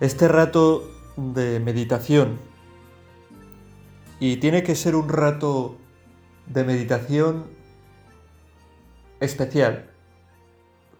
este 0.00 0.28
rato 0.28 0.90
de 1.16 1.60
meditación. 1.60 2.38
Y 4.18 4.38
tiene 4.38 4.62
que 4.62 4.74
ser 4.74 4.96
un 4.96 5.08
rato 5.10 5.76
de 6.46 6.64
meditación 6.64 7.44
especial, 9.20 9.90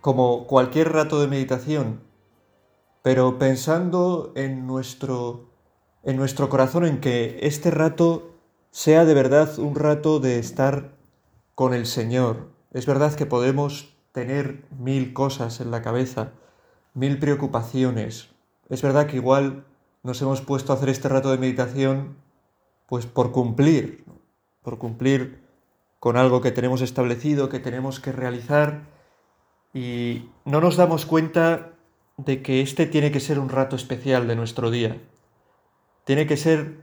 como 0.02 0.46
cualquier 0.46 0.92
rato 0.92 1.20
de 1.20 1.28
meditación, 1.28 2.00
pero 3.02 3.38
pensando 3.38 4.32
en 4.36 4.66
nuestro, 4.66 5.50
en 6.02 6.16
nuestro 6.16 6.50
corazón 6.50 6.84
en 6.84 7.00
que 7.00 7.38
este 7.42 7.70
rato 7.70 8.34
sea 8.70 9.06
de 9.06 9.14
verdad 9.14 9.58
un 9.58 9.74
rato 9.74 10.20
de 10.20 10.38
estar 10.38 10.94
con 11.54 11.72
el 11.72 11.86
Señor. 11.86 12.50
Es 12.70 12.84
verdad 12.84 13.14
que 13.14 13.26
podemos 13.26 13.96
tener 14.12 14.66
mil 14.78 15.14
cosas 15.14 15.60
en 15.60 15.70
la 15.70 15.80
cabeza, 15.82 16.32
mil 16.94 17.18
preocupaciones, 17.18 18.29
es 18.70 18.82
verdad 18.82 19.06
que 19.06 19.16
igual 19.16 19.64
nos 20.02 20.22
hemos 20.22 20.40
puesto 20.40 20.72
a 20.72 20.76
hacer 20.76 20.88
este 20.88 21.08
rato 21.08 21.30
de 21.30 21.38
meditación 21.38 22.16
pues 22.86 23.06
por 23.06 23.32
cumplir, 23.32 24.04
por 24.62 24.78
cumplir 24.78 25.44
con 25.98 26.16
algo 26.16 26.40
que 26.40 26.50
tenemos 26.50 26.80
establecido, 26.80 27.48
que 27.48 27.60
tenemos 27.60 28.00
que 28.00 28.12
realizar 28.12 28.84
y 29.74 30.30
no 30.44 30.60
nos 30.60 30.76
damos 30.76 31.04
cuenta 31.04 31.72
de 32.16 32.42
que 32.42 32.60
este 32.62 32.86
tiene 32.86 33.12
que 33.12 33.20
ser 33.20 33.38
un 33.38 33.48
rato 33.48 33.76
especial 33.76 34.26
de 34.26 34.36
nuestro 34.36 34.70
día. 34.70 35.00
Tiene 36.04 36.26
que 36.26 36.36
ser 36.36 36.80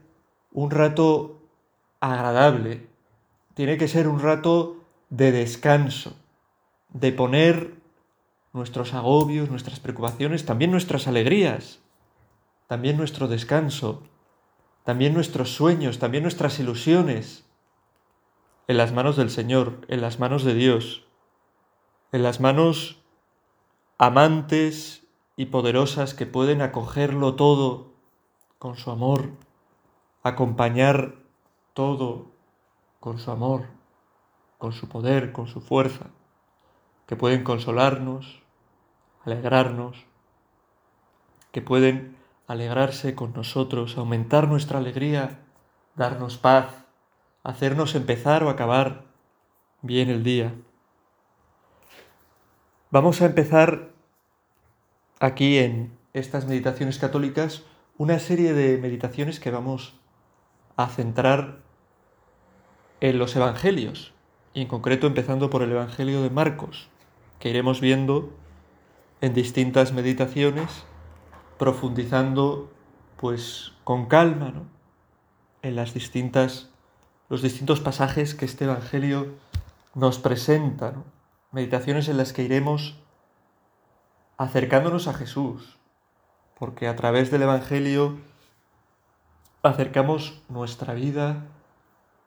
un 0.52 0.72
rato 0.72 1.42
agradable, 2.00 2.88
tiene 3.54 3.78
que 3.78 3.88
ser 3.88 4.08
un 4.08 4.20
rato 4.20 4.86
de 5.10 5.32
descanso, 5.32 6.16
de 6.90 7.12
poner 7.12 7.77
nuestros 8.58 8.94
agobios, 8.94 9.50
nuestras 9.50 9.80
preocupaciones, 9.80 10.46
también 10.46 10.72
nuestras 10.72 11.08
alegrías, 11.08 11.80
también 12.68 12.98
nuestro 12.98 13.28
descanso, 13.28 14.04
también 14.84 15.14
nuestros 15.14 15.54
sueños, 15.54 16.00
también 16.00 16.24
nuestras 16.24 16.60
ilusiones, 16.60 17.46
en 18.68 18.78
las 18.78 18.92
manos 18.92 19.16
del 19.16 19.30
Señor, 19.30 19.86
en 19.88 20.02
las 20.02 20.20
manos 20.20 20.44
de 20.44 20.54
Dios, 20.54 21.06
en 22.12 22.24
las 22.24 22.42
manos 22.42 23.02
amantes 23.98 25.08
y 25.38 25.46
poderosas 25.46 26.14
que 26.14 26.26
pueden 26.26 26.62
acogerlo 26.62 27.36
todo 27.36 27.94
con 28.60 28.76
su 28.76 28.92
amor, 28.92 29.32
acompañar 30.24 31.16
todo 31.74 32.32
con 33.00 33.20
su 33.20 33.32
amor, 33.32 33.68
con 34.58 34.74
su 34.74 34.90
poder, 34.90 35.32
con 35.32 35.48
su 35.48 35.62
fuerza, 35.62 36.08
que 37.06 37.16
pueden 37.16 37.44
consolarnos, 37.44 38.42
alegrarnos, 39.28 40.06
que 41.52 41.62
pueden 41.62 42.16
alegrarse 42.48 43.14
con 43.14 43.34
nosotros, 43.34 43.98
aumentar 43.98 44.48
nuestra 44.48 44.80
alegría, 44.80 45.40
darnos 45.96 46.38
paz, 46.38 46.86
hacernos 47.44 47.94
empezar 47.96 48.44
o 48.44 48.50
acabar 48.50 49.04
bien 49.82 50.10
el 50.10 50.24
día. 50.24 50.56
Vamos 52.90 53.22
a 53.22 53.26
empezar 53.26 53.90
aquí 55.20 55.58
en 55.58 55.98
estas 56.14 56.48
meditaciones 56.48 56.98
católicas 56.98 57.64
una 57.98 58.20
serie 58.20 58.54
de 58.54 58.78
meditaciones 58.78 59.42
que 59.42 59.52
vamos 59.52 60.00
a 60.78 60.88
centrar 60.88 61.60
en 63.02 63.20
los 63.20 63.36
evangelios, 63.36 64.14
y 64.54 64.62
en 64.62 64.68
concreto 64.68 65.06
empezando 65.06 65.50
por 65.50 65.64
el 65.64 65.72
Evangelio 65.72 66.24
de 66.24 66.30
Marcos, 66.30 66.88
que 67.40 67.50
iremos 67.50 67.82
viendo 67.82 68.32
en 69.22 69.34
distintas 69.34 69.94
meditaciones, 69.94 70.84
profundizando 71.58 72.72
pues 73.18 73.74
con 73.84 74.06
calma 74.06 74.52
¿no? 74.52 74.66
en 75.62 75.76
las 75.76 75.94
distintas, 75.94 76.70
los 77.30 77.42
distintos 77.42 77.80
pasajes 77.80 78.36
que 78.36 78.46
este 78.46 78.66
Evangelio 78.66 79.36
nos 79.96 80.20
presenta, 80.20 80.94
meditaciones 81.52 82.08
en 82.08 82.18
las 82.18 82.34
que 82.34 82.44
iremos 82.44 82.98
acercándonos 84.38 85.08
a 85.08 85.14
Jesús, 85.14 85.78
porque 86.60 86.88
a 86.88 86.96
través 86.96 87.32
del 87.32 87.42
Evangelio 87.42 88.18
acercamos 89.64 90.42
nuestra 90.50 90.94
vida 90.94 91.48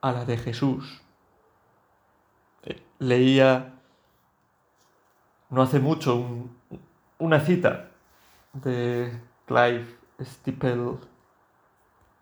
a 0.00 0.12
la 0.12 0.24
de 0.24 0.36
Jesús. 0.36 1.02
Eh, 2.64 2.82
leía 2.98 3.79
no 5.50 5.62
hace 5.62 5.80
mucho 5.80 6.48
una 7.18 7.40
cita 7.40 7.90
de 8.52 9.12
Clive 9.46 9.86
Stipple 10.22 10.98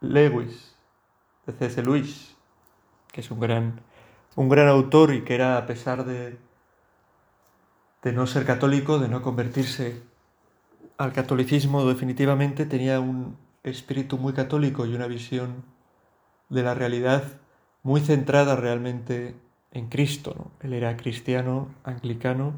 Lewis, 0.00 0.74
de 1.46 1.52
C.S. 1.52 1.82
Lewis, 1.82 2.36
que 3.12 3.20
es 3.20 3.30
un 3.30 3.40
gran, 3.40 3.80
un 4.36 4.48
gran 4.48 4.68
autor 4.68 5.12
y 5.14 5.22
que 5.22 5.34
era, 5.34 5.58
a 5.58 5.66
pesar 5.66 6.04
de, 6.04 6.38
de 8.02 8.12
no 8.12 8.26
ser 8.26 8.44
católico, 8.44 8.98
de 8.98 9.08
no 9.08 9.22
convertirse 9.22 10.02
al 10.96 11.12
catolicismo 11.12 11.86
definitivamente, 11.86 12.66
tenía 12.66 13.00
un 13.00 13.36
espíritu 13.62 14.18
muy 14.18 14.32
católico 14.32 14.86
y 14.86 14.94
una 14.94 15.06
visión 15.06 15.64
de 16.48 16.62
la 16.62 16.74
realidad 16.74 17.24
muy 17.82 18.00
centrada 18.00 18.56
realmente 18.56 19.36
en 19.72 19.88
Cristo. 19.88 20.50
Él 20.60 20.72
era 20.72 20.96
cristiano 20.96 21.68
anglicano 21.84 22.54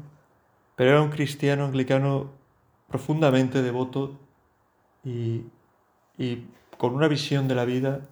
pero 0.81 0.93
era 0.93 1.01
un 1.03 1.11
cristiano 1.11 1.65
anglicano 1.65 2.31
profundamente 2.87 3.61
devoto 3.61 4.19
y, 5.03 5.43
con 6.79 6.95
una 6.95 7.07
visión 7.07 7.47
de 7.47 7.53
la 7.53 7.65
vida 7.65 8.09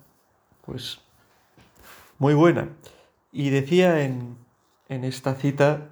pues 0.68 1.02
muy 2.20 2.36
buena. 2.36 2.70
Y 3.32 3.50
decía 3.50 4.04
en, 4.04 4.38
en 4.88 5.04
esta 5.04 5.34
cita 5.34 5.90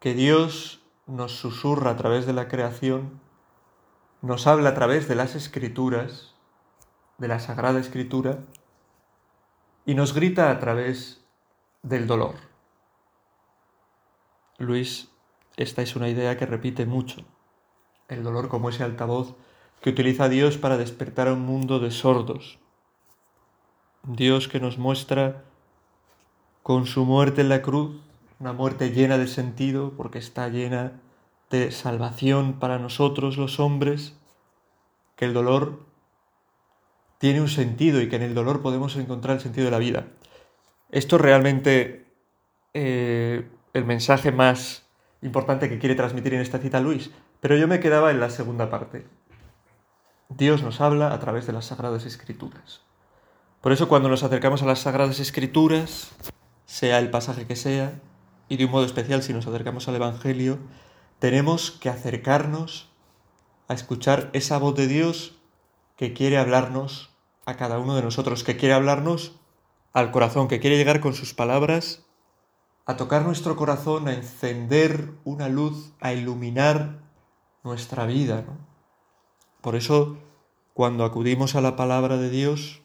que 0.00 0.14
Dios 0.14 0.82
nos 1.06 1.36
susurra 1.36 1.92
a 1.92 1.96
través 1.96 2.26
de 2.26 2.32
la 2.32 2.48
creación, 2.48 3.20
nos 4.20 4.48
habla 4.48 4.70
a 4.70 4.74
través 4.74 5.06
de 5.06 5.14
las 5.14 5.36
escrituras, 5.36 6.34
de 7.18 7.28
la 7.28 7.38
Sagrada 7.38 7.78
Escritura, 7.78 8.40
y 9.86 9.94
nos 9.94 10.12
grita 10.12 10.50
a 10.50 10.58
través 10.58 11.24
del 11.84 12.08
dolor. 12.08 12.34
Luis 14.58 15.09
esta 15.60 15.82
es 15.82 15.94
una 15.94 16.08
idea 16.08 16.38
que 16.38 16.46
repite 16.46 16.86
mucho. 16.86 17.24
El 18.08 18.22
dolor 18.22 18.48
como 18.48 18.70
ese 18.70 18.82
altavoz 18.82 19.36
que 19.82 19.90
utiliza 19.90 20.30
Dios 20.30 20.56
para 20.56 20.78
despertar 20.78 21.28
a 21.28 21.34
un 21.34 21.42
mundo 21.42 21.78
de 21.80 21.90
sordos. 21.90 22.58
Dios 24.02 24.48
que 24.48 24.58
nos 24.58 24.78
muestra 24.78 25.44
con 26.62 26.86
su 26.86 27.04
muerte 27.04 27.42
en 27.42 27.50
la 27.50 27.60
cruz, 27.60 28.00
una 28.38 28.54
muerte 28.54 28.90
llena 28.90 29.18
de 29.18 29.26
sentido 29.26 29.92
porque 29.98 30.18
está 30.18 30.48
llena 30.48 31.00
de 31.50 31.72
salvación 31.72 32.58
para 32.58 32.78
nosotros 32.78 33.36
los 33.36 33.60
hombres, 33.60 34.16
que 35.16 35.26
el 35.26 35.34
dolor 35.34 35.84
tiene 37.18 37.42
un 37.42 37.48
sentido 37.48 38.00
y 38.00 38.08
que 38.08 38.16
en 38.16 38.22
el 38.22 38.34
dolor 38.34 38.62
podemos 38.62 38.96
encontrar 38.96 39.36
el 39.36 39.42
sentido 39.42 39.66
de 39.66 39.72
la 39.72 39.78
vida. 39.78 40.06
Esto 40.90 41.16
es 41.16 41.22
realmente 41.22 42.06
eh, 42.72 43.46
el 43.74 43.84
mensaje 43.84 44.32
más 44.32 44.89
importante 45.22 45.68
que 45.68 45.78
quiere 45.78 45.94
transmitir 45.94 46.34
en 46.34 46.40
esta 46.40 46.58
cita 46.58 46.80
Luis, 46.80 47.10
pero 47.40 47.56
yo 47.56 47.68
me 47.68 47.80
quedaba 47.80 48.10
en 48.10 48.20
la 48.20 48.30
segunda 48.30 48.70
parte. 48.70 49.06
Dios 50.28 50.62
nos 50.62 50.80
habla 50.80 51.12
a 51.12 51.18
través 51.18 51.46
de 51.46 51.52
las 51.52 51.66
Sagradas 51.66 52.06
Escrituras. 52.06 52.82
Por 53.60 53.72
eso 53.72 53.88
cuando 53.88 54.08
nos 54.08 54.22
acercamos 54.22 54.62
a 54.62 54.66
las 54.66 54.80
Sagradas 54.80 55.20
Escrituras, 55.20 56.12
sea 56.64 56.98
el 56.98 57.10
pasaje 57.10 57.46
que 57.46 57.56
sea, 57.56 58.00
y 58.48 58.56
de 58.56 58.64
un 58.64 58.70
modo 58.70 58.84
especial 58.84 59.22
si 59.22 59.32
nos 59.32 59.46
acercamos 59.46 59.88
al 59.88 59.96
Evangelio, 59.96 60.58
tenemos 61.18 61.70
que 61.70 61.88
acercarnos 61.88 62.90
a 63.68 63.74
escuchar 63.74 64.30
esa 64.32 64.58
voz 64.58 64.74
de 64.74 64.86
Dios 64.86 65.36
que 65.96 66.12
quiere 66.12 66.38
hablarnos 66.38 67.10
a 67.44 67.56
cada 67.56 67.78
uno 67.78 67.94
de 67.94 68.02
nosotros, 68.02 68.42
que 68.42 68.56
quiere 68.56 68.74
hablarnos 68.74 69.36
al 69.92 70.10
corazón, 70.10 70.48
que 70.48 70.60
quiere 70.60 70.76
llegar 70.76 71.00
con 71.00 71.14
sus 71.14 71.34
palabras 71.34 72.06
a 72.86 72.96
tocar 72.96 73.24
nuestro 73.24 73.56
corazón, 73.56 74.08
a 74.08 74.14
encender 74.14 75.12
una 75.24 75.48
luz, 75.48 75.92
a 76.00 76.12
iluminar 76.12 77.00
nuestra 77.62 78.06
vida. 78.06 78.44
Por 79.60 79.76
eso 79.76 80.16
cuando 80.74 81.04
acudimos 81.04 81.54
a 81.54 81.60
la 81.60 81.76
palabra 81.76 82.16
de 82.16 82.30
Dios, 82.30 82.82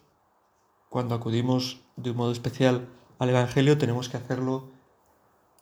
cuando 0.89 1.15
acudimos 1.15 1.81
de 1.95 2.11
un 2.11 2.17
modo 2.17 2.31
especial 2.31 2.89
al 3.19 3.29
Evangelio, 3.29 3.77
tenemos 3.77 4.09
que 4.09 4.17
hacerlo 4.17 4.69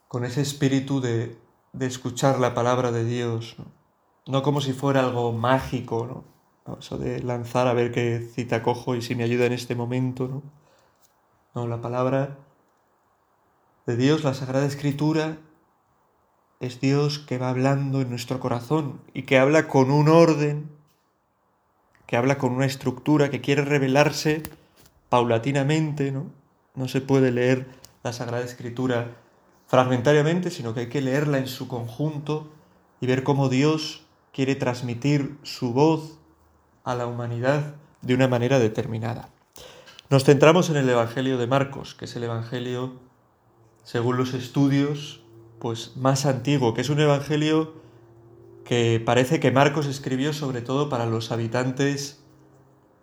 con 0.07 0.25
ese 0.25 0.41
espíritu 0.41 1.01
de, 1.01 1.37
escuchar 1.79 2.39
la 2.39 2.53
palabra 2.53 2.91
de 2.91 3.03
Dios, 3.03 3.55
¿no? 4.27 4.43
como 4.43 4.61
si 4.61 4.73
fuera 4.73 5.01
algo 5.01 5.31
mágico, 5.31 6.05
¿no? 6.65 6.77
Eso 6.77 6.97
de 6.97 7.21
lanzar 7.21 7.67
a 7.67 7.73
ver 7.73 7.91
qué 7.91 8.19
cita 8.19 8.63
cojo 8.63 8.95
y 8.95 9.01
si 9.01 9.15
me 9.15 9.23
ayuda 9.23 9.45
en 9.45 9.53
este 9.53 9.75
momento, 9.75 10.27
¿no? 10.27 10.43
No, 11.55 11.67
la 11.67 11.81
palabra 11.81 12.37
de 13.85 13.97
Dios, 13.97 14.23
la 14.23 14.33
Sagrada 14.33 14.65
Escritura, 14.65 15.37
es 16.59 16.79
Dios 16.79 17.19
que 17.19 17.37
va 17.37 17.49
hablando 17.49 17.99
en 18.01 18.09
nuestro 18.09 18.39
corazón 18.39 19.01
y 19.13 19.23
que 19.23 19.37
habla 19.37 19.67
con 19.67 19.91
un 19.91 20.07
orden, 20.07 20.69
que 22.07 22.15
habla 22.15 22.37
con 22.37 22.53
una 22.53 22.65
estructura, 22.65 23.29
que 23.29 23.41
quiere 23.41 23.65
revelarse 23.65 24.43
paulatinamente, 25.09 26.11
¿no? 26.11 26.31
No 26.75 26.87
se 26.87 27.01
puede 27.01 27.31
leer 27.31 27.67
la 28.03 28.13
Sagrada 28.13 28.45
Escritura 28.45 29.15
fragmentariamente, 29.67 30.49
sino 30.49 30.73
que 30.73 30.81
hay 30.81 30.89
que 30.89 31.01
leerla 31.01 31.37
en 31.37 31.47
su 31.47 31.67
conjunto 31.67 32.51
y 33.01 33.07
ver 33.07 33.23
cómo 33.23 33.49
Dios 33.49 34.05
quiere 34.31 34.55
transmitir 34.55 35.37
su 35.43 35.73
voz 35.73 36.19
a 36.83 36.95
la 36.95 37.07
humanidad 37.07 37.75
de 38.01 38.13
una 38.13 38.27
manera 38.27 38.59
determinada. 38.59 39.29
Nos 40.09 40.23
centramos 40.23 40.69
en 40.69 40.77
el 40.77 40.89
Evangelio 40.89 41.37
de 41.37 41.47
Marcos, 41.47 41.95
que 41.95 42.05
es 42.05 42.15
el 42.15 42.23
Evangelio, 42.23 42.93
según 43.83 44.17
los 44.17 44.33
estudios, 44.33 45.23
pues 45.59 45.95
más 45.95 46.25
antiguo, 46.25 46.73
que 46.73 46.81
es 46.81 46.89
un 46.89 46.99
evangelio 46.99 47.81
que 48.65 49.01
parece 49.05 49.39
que 49.39 49.51
Marcos 49.51 49.87
escribió 49.87 50.33
sobre 50.33 50.61
todo 50.61 50.89
para 50.89 51.05
los 51.05 51.31
habitantes 51.31 52.23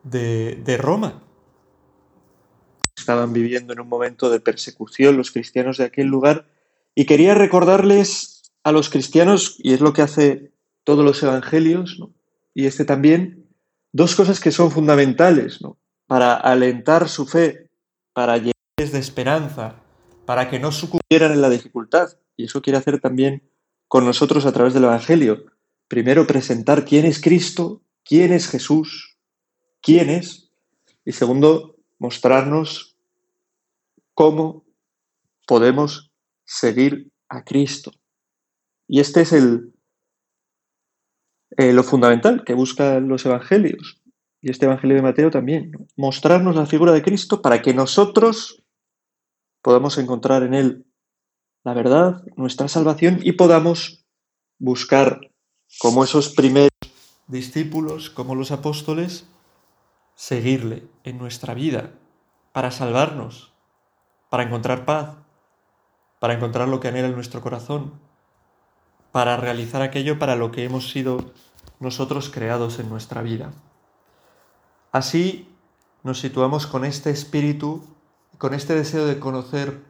de, 0.03 0.57
de 0.65 0.77
Roma. 0.77 1.23
Estaban 2.97 3.33
viviendo 3.33 3.73
en 3.73 3.81
un 3.81 3.89
momento 3.89 4.31
de 4.31 4.41
persecución 4.41 5.17
los 5.17 5.31
cristianos 5.31 5.79
de 5.79 5.85
aquel 5.85 6.07
lugar 6.07 6.47
y 6.95 7.05
quería 7.05 7.35
recordarles 7.35 8.53
a 8.63 8.73
los 8.73 8.91
cristianos, 8.91 9.57
y 9.59 9.73
es 9.73 9.81
lo 9.81 9.93
que 9.93 10.03
hace 10.03 10.53
todos 10.85 11.05
los 11.05 11.23
evangelios, 11.23 11.99
y 12.55 12.67
este 12.67 12.85
también, 12.85 13.49
dos 13.93 14.15
cosas 14.15 14.41
que 14.41 14.51
son 14.51 14.71
fundamentales 14.71 15.61
para 16.07 16.35
alentar 16.35 17.09
su 17.09 17.27
fe, 17.27 17.71
para 18.13 18.37
llenarles 18.37 18.93
de 18.93 18.99
esperanza, 18.99 19.77
para 20.31 20.49
que 20.49 20.61
no 20.61 20.71
sucumbieran 20.71 21.33
en 21.33 21.43
la 21.43 21.51
dificultad. 21.51 22.17
Y 22.37 22.45
eso 22.45 22.63
quiere 22.63 22.79
hacer 22.79 23.01
también 23.01 23.51
con 23.89 24.05
nosotros 24.05 24.47
a 24.47 24.53
través 24.53 24.75
del 24.75 24.85
Evangelio. 24.85 25.47
Primero 25.89 26.25
presentar 26.25 26.85
quién 26.85 27.05
es 27.05 27.21
Cristo, 27.21 27.83
quién 28.05 28.33
es 28.33 28.49
Jesús, 28.49 29.19
quién 29.83 30.09
es. 30.09 30.53
Y 31.05 31.11
segundo, 31.11 31.75
mostrarnos 31.99 32.97
cómo 34.15 34.65
podemos 35.49 36.13
seguir 36.45 37.11
a 37.29 37.43
Cristo. 37.43 37.91
Y 38.87 39.01
este 39.01 39.23
es 39.23 39.33
el, 39.33 39.75
eh, 41.57 41.73
lo 41.73 41.83
fundamental 41.83 42.45
que 42.45 42.55
buscan 42.55 43.09
los 43.09 43.27
evangelios. 43.27 44.01
Y 44.41 44.53
este 44.53 44.67
evangelio 44.67 44.95
de 44.95 45.03
Mateo 45.03 45.33
también. 45.33 45.73
Mostrarnos 45.97 46.55
la 46.55 46.67
figura 46.67 46.93
de 46.93 47.03
Cristo 47.03 47.43
para 47.43 47.61
que 47.63 47.75
nosotros 47.75 48.60
podamos 49.63 49.99
encontrar 49.99 50.43
en 50.43 50.55
Él 50.55 50.87
la 51.63 51.75
verdad, 51.75 52.23
nuestra 52.37 52.69
salvación 52.69 53.21
y 53.23 53.33
podamos 53.33 54.07
buscar 54.59 55.21
como 55.79 56.05
esos 56.05 56.31
primeros 56.31 56.71
discípulos, 57.27 58.11
como 58.11 58.35
los 58.35 58.51
apóstoles, 58.51 59.27
seguirle 60.15 60.89
en 61.05 61.19
nuestra 61.19 61.55
vida 61.55 61.93
para 62.53 62.71
salvarnos, 62.71 63.53
para 64.31 64.45
encontrar 64.45 64.85
paz, 64.85 65.17
para 66.19 66.35
encontrar 66.35 66.69
lo 66.69 66.81
que 66.81 66.89
anhela 66.89 67.09
en 67.09 67.15
nuestro 67.15 67.41
corazón, 67.41 68.01
para 69.13 69.37
realizar 69.37 69.83
aquello 69.83 70.19
para 70.19 70.37
lo 70.37 70.51
que 70.53 70.65
hemos 70.65 70.91
sido 70.91 71.33
nosotros 71.79 72.31
creados 72.31 72.79
en 72.79 72.89
nuestra 72.89 73.23
vida. 73.23 73.53
Así 74.93 75.49
nos 76.03 76.21
situamos 76.21 76.67
con 76.67 76.85
este 76.85 77.11
espíritu, 77.11 77.85
con 78.39 78.55
este 78.55 78.75
deseo 78.75 79.07
de 79.07 79.19
conocer 79.19 79.85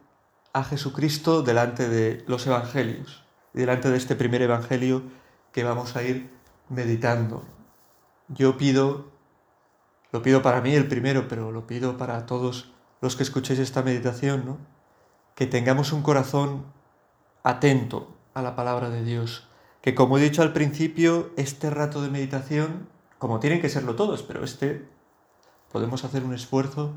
a 0.53 0.63
Jesucristo 0.63 1.41
delante 1.41 1.87
de 1.87 2.23
los 2.27 2.45
evangelios, 2.47 3.23
delante 3.53 3.89
de 3.89 3.97
este 3.97 4.15
primer 4.15 4.41
evangelio 4.41 5.03
que 5.51 5.63
vamos 5.63 5.95
a 5.95 6.03
ir 6.03 6.29
meditando. 6.69 7.43
Yo 8.27 8.57
pido, 8.57 9.11
lo 10.11 10.21
pido 10.21 10.41
para 10.41 10.61
mí 10.61 10.73
el 10.73 10.87
primero, 10.87 11.27
pero 11.27 11.51
lo 11.51 11.67
pido 11.67 11.97
para 11.97 12.25
todos 12.25 12.73
los 13.01 13.15
que 13.15 13.23
escuchéis 13.23 13.59
esta 13.59 13.81
meditación, 13.81 14.45
¿no? 14.45 14.57
que 15.35 15.47
tengamos 15.47 15.91
un 15.91 16.03
corazón 16.03 16.65
atento 17.43 18.15
a 18.33 18.41
la 18.41 18.55
palabra 18.55 18.89
de 18.89 19.03
Dios, 19.03 19.47
que 19.81 19.95
como 19.95 20.17
he 20.17 20.21
dicho 20.21 20.41
al 20.41 20.53
principio, 20.53 21.31
este 21.37 21.69
rato 21.69 22.01
de 22.01 22.09
meditación, 22.09 22.87
como 23.17 23.39
tienen 23.39 23.61
que 23.61 23.69
serlo 23.69 23.95
todos, 23.95 24.23
pero 24.23 24.43
este 24.43 24.87
podemos 25.71 26.03
hacer 26.03 26.23
un 26.23 26.33
esfuerzo, 26.33 26.93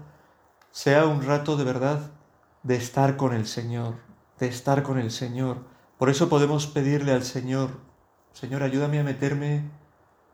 sea 0.75 1.07
un 1.07 1.23
rato 1.23 1.57
de 1.57 1.63
verdad 1.63 2.11
de 2.65 2.75
estar 2.75 3.17
con 3.17 3.33
el 3.33 3.47
Señor, 3.47 3.95
de 4.41 4.49
estar 4.49 4.83
con 4.83 4.99
el 4.99 5.13
Señor. 5.13 5.59
Por 5.99 6.11
eso 6.11 6.29
podemos 6.29 6.67
pedirle 6.67 7.13
al 7.13 7.23
Señor, 7.23 7.71
Señor, 8.33 8.65
ayúdame 8.65 8.99
a 8.99 9.05
meterme 9.05 9.71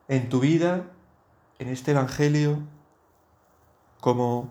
en 0.08 0.31
tu 0.31 0.40
vida, 0.40 0.87
en 1.58 1.69
este 1.69 1.90
Evangelio, 1.90 2.58
como, 4.00 4.50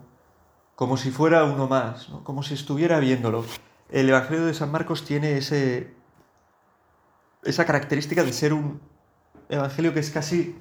como 0.76 0.96
si 0.96 1.10
fuera 1.10 1.44
uno 1.46 1.68
más, 1.68 2.08
como 2.24 2.44
si 2.44 2.54
estuviera 2.54 3.00
viéndolo. 3.00 3.44
El 3.90 4.10
Evangelio 4.10 4.46
de 4.46 4.54
San 4.54 4.72
Marcos 4.72 5.06
tiene 5.06 5.38
ese, 5.38 5.96
esa 7.42 7.66
característica 7.66 8.24
de 8.24 8.32
ser 8.32 8.54
un 8.54 8.80
Evangelio 9.50 9.92
que 9.96 10.02
es 10.02 10.12
casi 10.12 10.56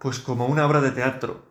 pues 0.00 0.18
como 0.18 0.46
una 0.46 0.66
obra 0.66 0.80
de 0.80 0.90
teatro. 0.90 1.49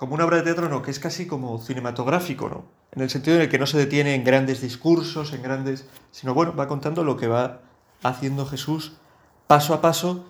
Como 0.00 0.14
una 0.14 0.24
obra 0.24 0.38
de 0.38 0.44
teatro 0.44 0.70
no, 0.70 0.80
que 0.80 0.90
es 0.90 0.98
casi 0.98 1.26
como 1.26 1.58
cinematográfico, 1.58 2.48
¿no? 2.48 2.64
en 2.92 3.02
el 3.02 3.10
sentido 3.10 3.36
en 3.36 3.42
el 3.42 3.50
que 3.50 3.58
no 3.58 3.66
se 3.66 3.76
detiene 3.76 4.14
en 4.14 4.24
grandes 4.24 4.62
discursos, 4.62 5.34
en 5.34 5.42
grandes, 5.42 5.84
sino 6.10 6.32
bueno, 6.32 6.56
va 6.56 6.68
contando 6.68 7.04
lo 7.04 7.18
que 7.18 7.28
va 7.28 7.60
haciendo 8.02 8.46
Jesús 8.46 8.94
paso 9.46 9.74
a 9.74 9.82
paso 9.82 10.24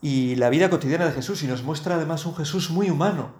y 0.00 0.36
la 0.36 0.48
vida 0.48 0.70
cotidiana 0.70 1.06
de 1.06 1.10
Jesús 1.10 1.42
y 1.42 1.48
nos 1.48 1.64
muestra 1.64 1.96
además 1.96 2.24
un 2.24 2.36
Jesús 2.36 2.70
muy 2.70 2.88
humano. 2.88 3.32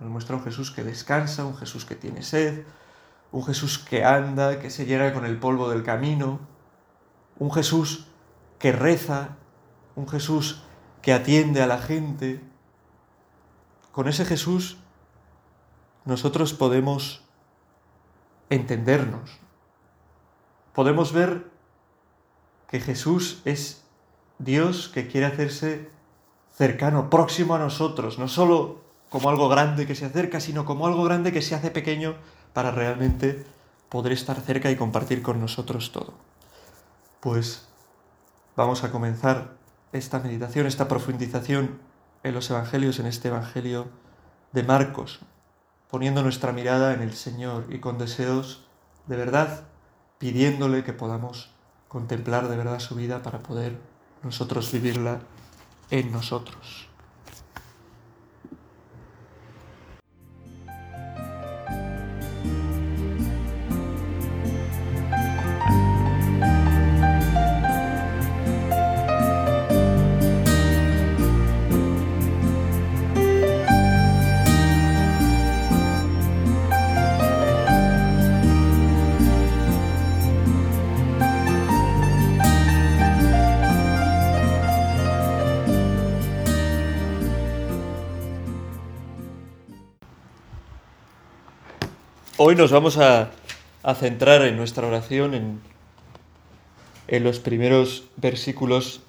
Nos 0.00 0.08
muestra 0.08 0.36
un 0.36 0.42
Jesús 0.42 0.70
que 0.70 0.82
descansa, 0.82 1.44
un 1.44 1.58
Jesús 1.58 1.84
que 1.84 1.94
tiene 1.94 2.22
sed, 2.22 2.64
un 3.32 3.44
Jesús 3.44 3.78
que 3.78 4.06
anda, 4.06 4.58
que 4.58 4.70
se 4.70 4.86
llena 4.86 5.12
con 5.12 5.26
el 5.26 5.38
polvo 5.38 5.68
del 5.68 5.82
camino, 5.82 6.40
un 7.38 7.52
Jesús 7.52 8.06
que 8.58 8.72
reza, 8.72 9.36
un 9.96 10.08
Jesús 10.08 10.62
que 11.02 11.12
atiende 11.12 11.60
a 11.60 11.66
la 11.66 11.76
gente. 11.76 12.40
Con 13.96 14.08
ese 14.08 14.26
Jesús 14.26 14.76
nosotros 16.04 16.52
podemos 16.52 17.22
entendernos. 18.50 19.30
Podemos 20.74 21.14
ver 21.14 21.50
que 22.68 22.78
Jesús 22.78 23.40
es 23.46 23.84
Dios 24.38 24.90
que 24.90 25.06
quiere 25.06 25.24
hacerse 25.24 25.88
cercano, 26.52 27.08
próximo 27.08 27.54
a 27.54 27.58
nosotros, 27.58 28.18
no 28.18 28.28
solo 28.28 28.82
como 29.08 29.30
algo 29.30 29.48
grande 29.48 29.86
que 29.86 29.94
se 29.94 30.04
acerca, 30.04 30.40
sino 30.40 30.66
como 30.66 30.86
algo 30.86 31.02
grande 31.02 31.32
que 31.32 31.40
se 31.40 31.54
hace 31.54 31.70
pequeño 31.70 32.16
para 32.52 32.72
realmente 32.72 33.46
poder 33.88 34.12
estar 34.12 34.38
cerca 34.42 34.70
y 34.70 34.76
compartir 34.76 35.22
con 35.22 35.40
nosotros 35.40 35.90
todo. 35.90 36.12
Pues 37.20 37.66
vamos 38.56 38.84
a 38.84 38.92
comenzar 38.92 39.54
esta 39.92 40.18
meditación, 40.18 40.66
esta 40.66 40.86
profundización 40.86 41.95
en 42.26 42.34
los 42.34 42.50
evangelios, 42.50 42.98
en 42.98 43.06
este 43.06 43.28
evangelio 43.28 43.86
de 44.52 44.64
Marcos, 44.64 45.20
poniendo 45.88 46.24
nuestra 46.24 46.50
mirada 46.50 46.92
en 46.92 47.00
el 47.00 47.14
Señor 47.14 47.66
y 47.70 47.78
con 47.78 47.98
deseos 47.98 48.66
de 49.06 49.16
verdad, 49.16 49.62
pidiéndole 50.18 50.82
que 50.82 50.92
podamos 50.92 51.50
contemplar 51.86 52.48
de 52.48 52.56
verdad 52.56 52.80
su 52.80 52.96
vida 52.96 53.22
para 53.22 53.38
poder 53.38 53.78
nosotros 54.24 54.72
vivirla 54.72 55.20
en 55.90 56.10
nosotros. 56.10 56.85
Hoy 92.48 92.54
nos 92.54 92.70
vamos 92.70 92.96
a, 92.96 93.32
centrar 93.96 94.42
en 94.42 94.56
nuestra 94.56 94.86
oración 94.86 95.60
en, 97.08 97.24
los 97.24 97.40
primeros 97.40 98.04
versículos, 98.18 99.00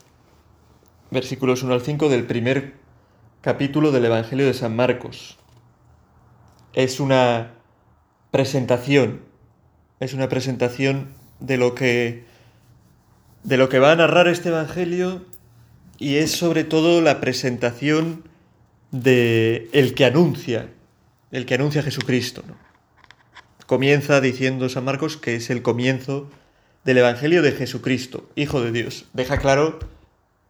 versículos 1.11 1.61
1 1.61 1.71
al 1.71 1.81
5 1.83 2.09
del 2.09 2.25
primer 2.25 2.73
capítulo 3.41 3.91
del 3.91 4.05
Evangelio 4.05 4.47
de 4.47 4.55
San 4.55 4.75
Marcos. 4.75 5.37
Es 6.73 6.99
una 6.99 7.51
presentación, 8.31 9.21
es 9.99 10.15
una 10.15 10.29
presentación 10.29 11.09
de 11.39 11.57
lo 11.57 11.75
que 11.75 12.23
de 13.43 13.57
lo 13.57 13.69
que 13.69 13.77
va 13.77 13.91
a 13.91 13.95
narrar 13.95 14.27
este 14.29 14.49
evangelio 14.49 15.27
y 15.99 16.15
es 16.15 16.31
sobre 16.31 16.63
todo 16.63 17.01
la 17.01 17.21
presentación 17.21 18.23
de 18.89 19.69
el 19.73 19.93
que 19.93 20.05
anuncia, 20.05 20.71
el 21.29 21.45
que 21.45 21.53
anuncia 21.53 21.81
a 21.81 21.83
Jesucristo. 21.83 22.43
Comienza 23.67 24.21
diciendo 24.21 24.69
San 24.69 24.85
Marcos 24.85 25.17
que 25.17 25.35
es 25.35 25.49
el 25.49 25.61
comienzo 25.61 26.29
del 26.85 26.99
Evangelio 26.99 27.41
de 27.41 27.51
Jesucristo, 27.51 28.29
Hijo 28.33 28.61
de 28.61 28.71
Dios. 28.71 29.07
Deja 29.11 29.39
claro 29.39 29.77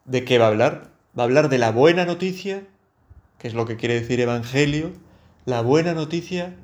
de 0.06 0.24
qué 0.24 0.38
va 0.38 0.46
a 0.46 0.50
hablar. 0.50 0.92
Va 1.18 1.24
a 1.24 1.26
hablar 1.26 1.50
de 1.50 1.58
la 1.58 1.72
buena 1.72 2.06
noticia, 2.06 2.62
que 3.40 3.48
es 3.48 3.56
lo 3.56 3.66
que 3.66 3.76
quiere 3.76 4.00
decir 4.00 4.20
Evangelio, 4.20 4.94
la 5.46 5.62
buena 5.62 5.96
noticia 5.96 6.56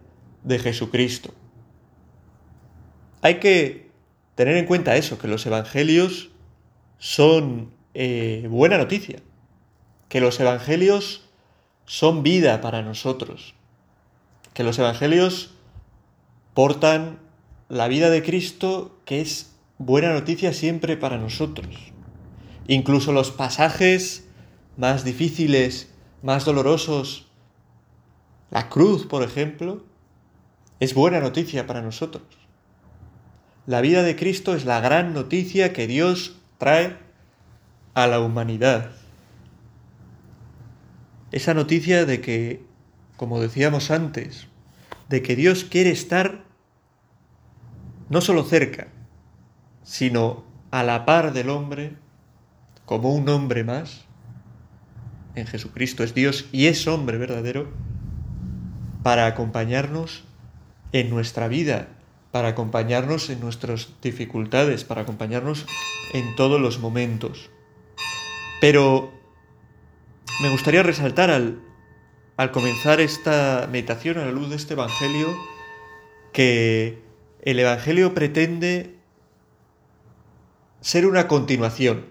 de 0.43 0.59
Jesucristo. 0.59 1.33
Hay 3.23 3.39
que 3.39 3.89
tener 4.35 4.55
en 4.55 4.67
cuenta 4.67 4.95
eso, 4.95 5.17
que 5.17 5.27
los 5.27 5.43
Evangelios 5.47 6.29
son 6.99 7.73
eh, 7.95 8.45
buena 8.47 8.77
noticia, 8.77 9.23
que 10.07 10.21
los 10.21 10.39
Evangelios 10.39 11.27
son 11.85 12.21
vida 12.21 12.61
para 12.61 12.83
nosotros, 12.83 13.55
que 14.53 14.63
los 14.63 14.77
Evangelios 14.77 15.52
portan 16.53 17.19
la 17.69 17.87
vida 17.87 18.09
de 18.09 18.23
Cristo, 18.23 18.99
que 19.05 19.21
es 19.21 19.55
buena 19.77 20.13
noticia 20.13 20.53
siempre 20.53 20.97
para 20.97 21.17
nosotros. 21.17 21.75
Incluso 22.67 23.11
los 23.11 23.31
pasajes 23.31 24.27
más 24.77 25.03
difíciles, 25.03 25.91
más 26.21 26.45
dolorosos, 26.45 27.27
la 28.51 28.69
cruz, 28.69 29.05
por 29.05 29.23
ejemplo, 29.23 29.83
es 30.79 30.93
buena 30.93 31.19
noticia 31.19 31.65
para 31.65 31.81
nosotros. 31.81 32.23
La 33.65 33.81
vida 33.81 34.03
de 34.03 34.15
Cristo 34.15 34.55
es 34.55 34.65
la 34.65 34.79
gran 34.79 35.13
noticia 35.13 35.73
que 35.73 35.87
Dios 35.87 36.35
trae 36.57 36.97
a 37.93 38.07
la 38.07 38.19
humanidad. 38.19 38.91
Esa 41.31 41.53
noticia 41.53 42.05
de 42.05 42.21
que, 42.21 42.63
como 43.17 43.39
decíamos 43.39 43.89
antes, 43.89 44.47
de 45.09 45.23
que 45.23 45.35
Dios 45.35 45.63
quiere 45.63 45.89
estar 45.89 46.42
no 48.13 48.21
solo 48.21 48.43
cerca, 48.43 48.89
sino 49.81 50.45
a 50.69 50.83
la 50.83 51.03
par 51.03 51.33
del 51.33 51.49
hombre, 51.49 51.95
como 52.85 53.11
un 53.11 53.27
hombre 53.27 53.63
más. 53.63 54.05
En 55.33 55.47
Jesucristo 55.47 56.03
es 56.03 56.13
Dios 56.13 56.45
y 56.51 56.67
es 56.67 56.87
hombre 56.87 57.17
verdadero 57.17 57.73
para 59.01 59.25
acompañarnos 59.25 60.25
en 60.91 61.09
nuestra 61.09 61.47
vida, 61.47 61.87
para 62.31 62.49
acompañarnos 62.49 63.31
en 63.31 63.39
nuestras 63.39 63.89
dificultades, 64.03 64.83
para 64.83 65.01
acompañarnos 65.01 65.65
en 66.13 66.35
todos 66.35 66.61
los 66.61 66.77
momentos. 66.77 67.49
Pero 68.61 69.11
me 70.39 70.51
gustaría 70.51 70.83
resaltar 70.83 71.31
al, 71.31 71.63
al 72.37 72.51
comenzar 72.51 73.01
esta 73.01 73.67
meditación 73.71 74.19
a 74.19 74.25
la 74.25 74.31
luz 74.31 74.51
de 74.51 74.55
este 74.55 74.75
Evangelio 74.75 75.35
que 76.31 77.02
el 77.43 77.59
Evangelio 77.59 78.13
pretende 78.13 78.95
ser 80.79 81.05
una 81.05 81.27
continuación, 81.27 82.05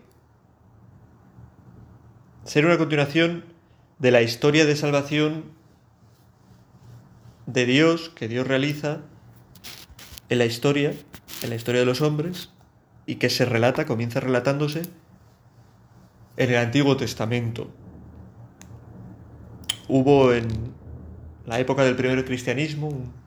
ser 2.45 2.67
una 2.67 2.77
continuación 2.77 3.47
de 3.99 4.11
la 4.11 4.21
historia 4.21 4.67
de 4.67 4.77
salvación 4.77 5.45
de 7.47 7.65
Dios 7.65 8.11
que 8.11 8.29
Dios 8.29 8.47
realiza 8.47 9.01
en 10.29 10.39
la 10.39 10.45
historia, 10.45 10.93
en 11.43 11.49
la 11.49 11.57
historia 11.57 11.81
de 11.81 11.87
los 11.87 12.03
hombres, 12.03 12.51
y 13.07 13.15
que 13.15 13.31
se 13.31 13.47
relata, 13.47 13.87
comienza 13.87 14.21
relatándose 14.21 14.83
en 16.37 16.51
el 16.51 16.57
Antiguo 16.57 16.99
Testamento. 16.99 17.71
Hubo 19.89 20.33
en 20.35 20.49
la 21.47 21.59
época 21.59 21.85
del 21.85 21.97
primer 21.97 22.23
cristianismo 22.25 22.89
un, 22.89 23.22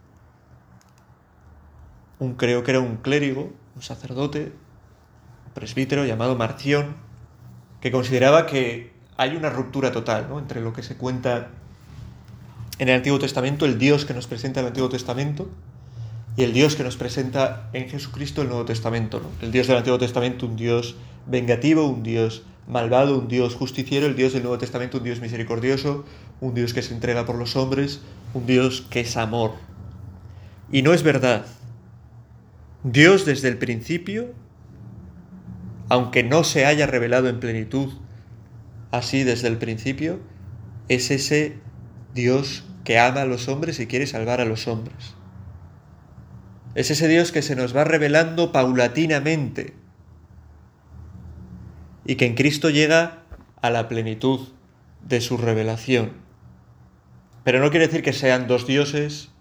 creo 2.37 2.63
que 2.63 2.71
era 2.71 2.79
un 2.79 2.97
clérigo, 2.97 3.51
un 3.75 3.81
sacerdote, 3.81 4.51
un 5.47 5.53
presbítero 5.53 6.05
llamado 6.05 6.35
Marción, 6.35 6.95
que 7.81 7.91
consideraba 7.91 8.45
que 8.45 8.93
hay 9.17 9.35
una 9.35 9.49
ruptura 9.49 9.91
total 9.91 10.27
entre 10.37 10.61
lo 10.61 10.73
que 10.73 10.83
se 10.83 10.97
cuenta 10.97 11.49
en 12.79 12.89
el 12.89 12.95
Antiguo 12.95 13.19
Testamento, 13.19 13.65
el 13.65 13.77
Dios 13.77 14.05
que 14.05 14.13
nos 14.13 14.27
presenta 14.27 14.59
el 14.59 14.67
Antiguo 14.67 14.89
Testamento, 14.89 15.49
y 16.37 16.43
el 16.43 16.53
Dios 16.53 16.75
que 16.75 16.83
nos 16.83 16.97
presenta 16.97 17.69
en 17.71 17.89
Jesucristo 17.89 18.41
el 18.41 18.49
Nuevo 18.49 18.65
Testamento. 18.65 19.21
El 19.41 19.51
Dios 19.51 19.67
del 19.67 19.77
Antiguo 19.77 19.97
Testamento, 19.97 20.45
un 20.45 20.57
Dios 20.57 20.95
vengativo, 21.25 21.87
un 21.87 22.03
Dios 22.03 22.43
malvado, 22.67 23.17
un 23.17 23.27
Dios 23.27 23.55
justiciero, 23.55 24.05
el 24.05 24.15
Dios 24.15 24.33
del 24.33 24.43
Nuevo 24.43 24.57
Testamento, 24.57 24.97
un 24.97 25.05
Dios 25.05 25.21
misericordioso, 25.21 26.03
un 26.41 26.53
Dios 26.53 26.73
que 26.73 26.81
se 26.81 26.93
entrega 26.93 27.25
por 27.25 27.35
los 27.35 27.55
hombres, 27.55 28.01
un 28.33 28.45
Dios 28.45 28.85
que 28.89 29.01
es 29.01 29.15
amor. 29.15 29.53
Y 30.71 30.81
no 30.81 30.93
es 30.93 31.03
verdad. 31.03 31.45
Dios 32.87 33.25
desde 33.25 33.47
el 33.47 33.57
principio, 33.57 34.35
aunque 35.89 36.21
no 36.21 36.43
se 36.43 36.67
haya 36.67 36.85
revelado 36.85 37.27
en 37.29 37.39
plenitud 37.39 37.91
así 38.91 39.23
desde 39.23 39.47
el 39.47 39.57
principio, 39.57 40.19
es 40.87 41.09
ese 41.09 41.57
Dios 42.13 42.63
que 42.83 42.99
ama 42.99 43.21
a 43.21 43.25
los 43.25 43.47
hombres 43.47 43.79
y 43.79 43.87
quiere 43.87 44.05
salvar 44.05 44.39
a 44.39 44.45
los 44.45 44.67
hombres. 44.67 45.15
Es 46.75 46.91
ese 46.91 47.07
Dios 47.07 47.31
que 47.31 47.41
se 47.41 47.55
nos 47.55 47.75
va 47.75 47.85
revelando 47.85 48.51
paulatinamente 48.51 49.73
y 52.05 52.17
que 52.17 52.27
en 52.27 52.35
Cristo 52.35 52.69
llega 52.69 53.23
a 53.63 53.71
la 53.71 53.87
plenitud 53.87 54.49
de 55.01 55.21
su 55.21 55.37
revelación. 55.37 56.13
Pero 57.43 57.59
no 57.61 57.71
quiere 57.71 57.87
decir 57.87 58.03
que 58.03 58.13
sean 58.13 58.45
dos 58.45 58.67
dioses 58.67 59.31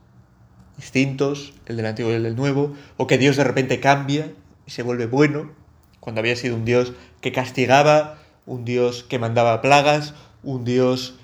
distintos, 0.77 1.53
el 1.67 1.77
del 1.77 1.87
antiguo 1.87 2.13
y 2.13 2.15
el 2.15 2.23
del 2.23 2.37
nuevo, 2.37 2.75
o 2.97 3.07
que 3.07 3.19
Dios 3.19 3.37
de 3.37 3.45
repente 3.45 3.81
cambia 3.81 4.33
y 4.67 4.71
se 4.71 4.83
vuelve 4.83 5.07
bueno, 5.07 5.53
cuando 6.01 6.21
había 6.21 6.37
sido 6.37 6.57
un 6.57 6.65
Dios 6.65 6.93
que 7.21 7.33
castigaba, 7.33 8.19
un 8.47 8.65
Dios 8.65 9.05
que 9.05 9.19
mandaba 9.19 9.63
plagas, 9.63 10.15
un 10.43 10.65
Dios, 10.65 11.15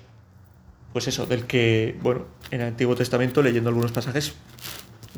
pues 0.93 1.07
eso, 1.07 1.25
del 1.25 1.45
que, 1.45 1.97
bueno, 2.01 2.25
en 2.49 2.61
el 2.61 2.67
Antiguo 2.67 2.95
Testamento, 2.95 3.41
leyendo 3.43 3.69
algunos 3.69 3.91
pasajes, 3.91 4.33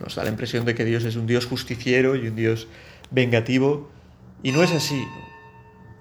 nos 0.02 0.16
da 0.16 0.24
la 0.24 0.30
impresión 0.30 0.66
de 0.66 0.75
que 0.75 0.86
Dios 0.86 1.04
es 1.06 1.16
un 1.16 1.28
Dios 1.28 1.46
justiciero 1.46 2.16
y 2.16 2.28
un 2.28 2.36
Dios 2.36 2.68
vengativo, 3.12 3.90
y 4.42 4.52
no 4.52 4.63
es 4.63 4.72
así. 4.72 5.02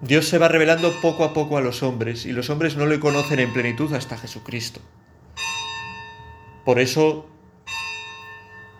Dios 0.00 0.26
se 0.26 0.38
va 0.38 0.48
revelando 0.48 0.92
poco 1.00 1.22
a 1.22 1.32
poco 1.32 1.56
a 1.56 1.60
los 1.60 1.84
hombres 1.84 2.26
y 2.26 2.32
los 2.32 2.50
hombres 2.50 2.76
no 2.76 2.86
le 2.86 2.98
conocen 2.98 3.38
en 3.38 3.52
plenitud 3.52 3.92
hasta 3.94 4.18
Jesucristo. 4.18 4.80
Por 6.64 6.80
eso 6.80 7.28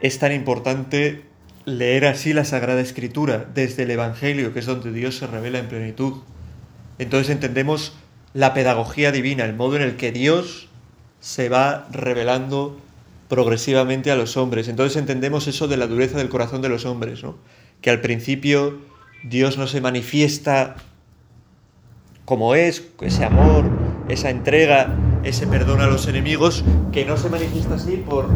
es 0.02 0.18
tan 0.18 0.32
importante 0.32 1.22
leer 1.64 2.06
así 2.06 2.32
la 2.32 2.44
Sagrada 2.44 2.80
Escritura 2.80 3.46
desde 3.54 3.84
el 3.84 3.92
Evangelio, 3.92 4.52
que 4.52 4.58
es 4.58 4.66
donde 4.66 4.92
Dios 4.92 5.16
se 5.16 5.28
revela 5.28 5.60
en 5.60 5.68
plenitud. 5.68 6.14
Entonces 6.98 7.30
entendemos 7.30 7.94
la 8.34 8.52
pedagogía 8.52 9.12
divina, 9.12 9.44
el 9.44 9.54
modo 9.54 9.76
en 9.76 9.82
el 9.82 9.96
que 9.96 10.10
Dios 10.10 10.68
se 11.20 11.48
va 11.48 11.86
revelando 11.92 12.80
progresivamente 13.28 14.10
a 14.10 14.16
los 14.16 14.36
hombres. 14.36 14.66
Entonces 14.66 14.96
entendemos 14.96 15.46
eso 15.46 15.68
de 15.68 15.76
la 15.76 15.86
dureza 15.86 16.18
del 16.18 16.28
corazón 16.28 16.62
de 16.62 16.68
los 16.68 16.84
hombres, 16.84 17.22
¿no? 17.22 17.36
Que 17.80 17.90
al 17.90 18.00
principio 18.00 18.80
Dios 19.22 19.56
no 19.56 19.68
se 19.68 19.80
manifiesta 19.80 20.74
como 22.24 22.56
es, 22.56 22.88
ese 23.02 23.24
amor, 23.24 23.70
esa 24.08 24.30
entrega, 24.30 24.96
ese 25.22 25.46
perdón 25.46 25.80
a 25.80 25.86
los 25.86 26.08
enemigos, 26.08 26.64
que 26.90 27.04
no 27.04 27.16
se 27.16 27.28
manifiesta 27.28 27.74
así 27.74 27.96
por 27.98 28.28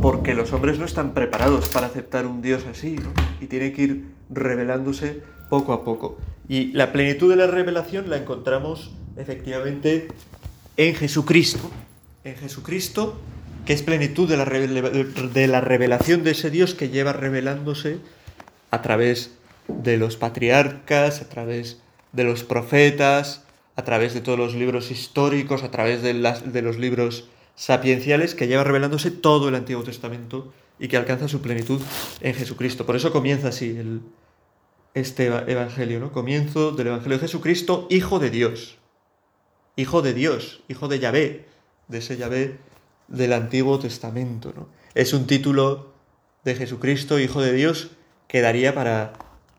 porque 0.00 0.34
los 0.34 0.52
hombres 0.52 0.78
no 0.78 0.84
están 0.84 1.14
preparados 1.14 1.68
para 1.68 1.86
aceptar 1.86 2.26
un 2.26 2.40
Dios 2.40 2.64
así, 2.70 2.96
¿no? 2.96 3.12
Y 3.40 3.46
tiene 3.46 3.72
que 3.72 3.82
ir 3.82 4.04
revelándose 4.30 5.22
poco 5.48 5.72
a 5.72 5.84
poco. 5.84 6.18
Y 6.48 6.72
la 6.72 6.92
plenitud 6.92 7.30
de 7.30 7.36
la 7.36 7.46
revelación 7.46 8.08
la 8.08 8.16
encontramos 8.16 8.92
efectivamente 9.16 10.08
en 10.76 10.94
Jesucristo. 10.94 11.70
En 12.24 12.36
Jesucristo, 12.36 13.18
que 13.66 13.72
es 13.72 13.82
plenitud 13.82 14.28
de 14.28 14.36
la, 14.36 14.44
de 14.44 15.46
la 15.46 15.60
revelación 15.60 16.22
de 16.24 16.30
ese 16.30 16.50
Dios 16.50 16.74
que 16.74 16.88
lleva 16.88 17.12
revelándose 17.12 17.98
a 18.70 18.82
través 18.82 19.36
de 19.66 19.96
los 19.96 20.16
patriarcas, 20.16 21.20
a 21.20 21.28
través 21.28 21.78
de 22.12 22.24
los 22.24 22.44
profetas, 22.44 23.44
a 23.76 23.84
través 23.84 24.14
de 24.14 24.20
todos 24.20 24.38
los 24.38 24.54
libros 24.54 24.90
históricos, 24.90 25.62
a 25.62 25.70
través 25.70 26.02
de, 26.02 26.14
las, 26.14 26.52
de 26.52 26.62
los 26.62 26.78
libros 26.78 27.28
sapienciales 27.58 28.36
que 28.36 28.46
lleva 28.46 28.62
revelándose 28.62 29.10
todo 29.10 29.48
el 29.48 29.56
Antiguo 29.56 29.82
Testamento 29.82 30.52
y 30.78 30.86
que 30.86 30.96
alcanza 30.96 31.26
su 31.26 31.42
plenitud 31.42 31.82
en 32.20 32.32
Jesucristo. 32.34 32.86
Por 32.86 32.94
eso 32.94 33.10
comienza 33.10 33.48
así 33.48 33.76
el, 33.76 34.00
este 34.94 35.26
Evangelio, 35.26 35.98
¿no? 35.98 36.12
Comienzo 36.12 36.70
del 36.70 36.86
Evangelio 36.86 37.18
de 37.18 37.22
Jesucristo, 37.22 37.88
Hijo 37.90 38.20
de 38.20 38.30
Dios. 38.30 38.78
Hijo 39.74 40.02
de 40.02 40.14
Dios, 40.14 40.62
Hijo 40.68 40.86
de 40.86 41.00
Yahvé, 41.00 41.46
de 41.88 41.98
ese 41.98 42.16
Yahvé 42.16 42.58
del 43.08 43.32
Antiguo 43.32 43.80
Testamento, 43.80 44.52
¿no? 44.54 44.68
Es 44.94 45.12
un 45.12 45.26
título 45.26 45.92
de 46.44 46.54
Jesucristo, 46.54 47.18
Hijo 47.18 47.42
de 47.42 47.52
Dios, 47.52 47.90
que 48.28 48.40
daría 48.40 48.72
para, 48.72 49.14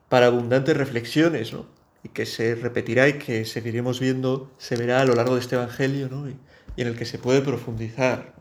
para 0.07 0.27
abundantes 0.27 0.77
reflexiones, 0.77 1.51
¿no? 1.51 1.65
Y 2.01 2.09
que 2.09 2.25
se 2.25 2.55
repetirá 2.55 3.09
y 3.09 3.19
que 3.19 3.43
seguiremos 3.43 3.99
viendo, 3.99 4.49
se 4.57 4.77
verá 4.77 5.01
a 5.01 5.05
lo 5.05 5.15
largo 5.15 5.35
de 5.35 5.41
este 5.41 5.55
Evangelio, 5.55 6.07
¿no? 6.07 6.29
Y 6.75 6.81
en 6.81 6.87
el 6.87 6.97
que 6.97 7.05
se 7.05 7.19
puede 7.19 7.41
profundizar. 7.41 8.33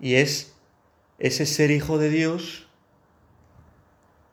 Y 0.00 0.14
es 0.14 0.54
ese 1.18 1.46
ser 1.46 1.70
hijo 1.70 1.98
de 1.98 2.10
Dios, 2.10 2.66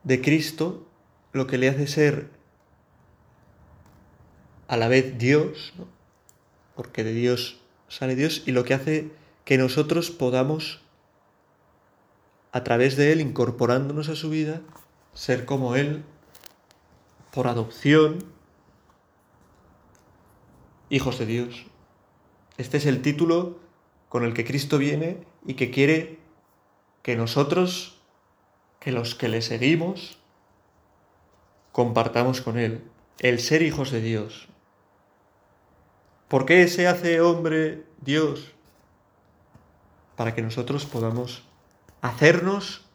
de 0.04 0.22
Cristo, 0.22 0.88
lo 1.32 1.48
que 1.48 1.58
le 1.58 1.70
hace 1.70 1.88
ser 1.88 2.30
a 4.68 4.78
la 4.78 4.88
vez 4.88 5.18
Dios, 5.18 5.74
porque 6.76 7.04
de 7.04 7.14
Dios 7.14 7.62
sale 7.88 8.16
Dios, 8.16 8.44
y 8.46 8.52
lo 8.52 8.64
que 8.64 8.74
hace 8.74 9.12
que 9.46 9.58
nosotros 9.58 10.12
podamos, 10.12 10.82
a 12.52 12.64
través 12.64 12.96
de 12.96 13.12
Él, 13.12 13.22
incorporándonos 13.22 14.10
a 14.10 14.16
su 14.16 14.30
vida, 14.30 14.62
ser 15.14 15.46
como 15.46 15.76
Él, 15.76 16.04
por 17.32 17.48
adopción, 17.48 18.24
hijos 20.90 21.20
de 21.20 21.26
Dios. 21.26 21.66
Este 22.62 22.78
es 22.78 22.86
el 22.86 23.02
título 23.02 23.58
con 24.08 24.24
el 24.24 24.36
que 24.36 24.46
Cristo 24.46 24.78
viene 24.78 25.18
y 25.48 25.56
que 25.56 25.72
quiere 25.72 26.20
que 27.02 27.16
nosotros, 27.16 28.00
que 28.80 28.92
los 28.92 29.16
que 29.16 29.30
le 29.30 29.42
seguimos, 29.42 30.20
compartamos 31.72 32.40
con 32.42 32.60
Él, 32.60 32.84
el 33.18 33.40
ser 33.40 33.64
hijos 33.64 33.90
de 33.90 34.02
Dios. 34.02 34.48
¿Por 36.28 36.46
qué 36.46 36.68
se 36.68 36.88
hace 36.88 37.20
hombre 37.20 37.84
Dios? 38.00 38.52
Para 40.16 40.36
que 40.36 40.44
nosotros 40.44 40.86
podamos 40.86 41.42
hacernos 42.04 42.86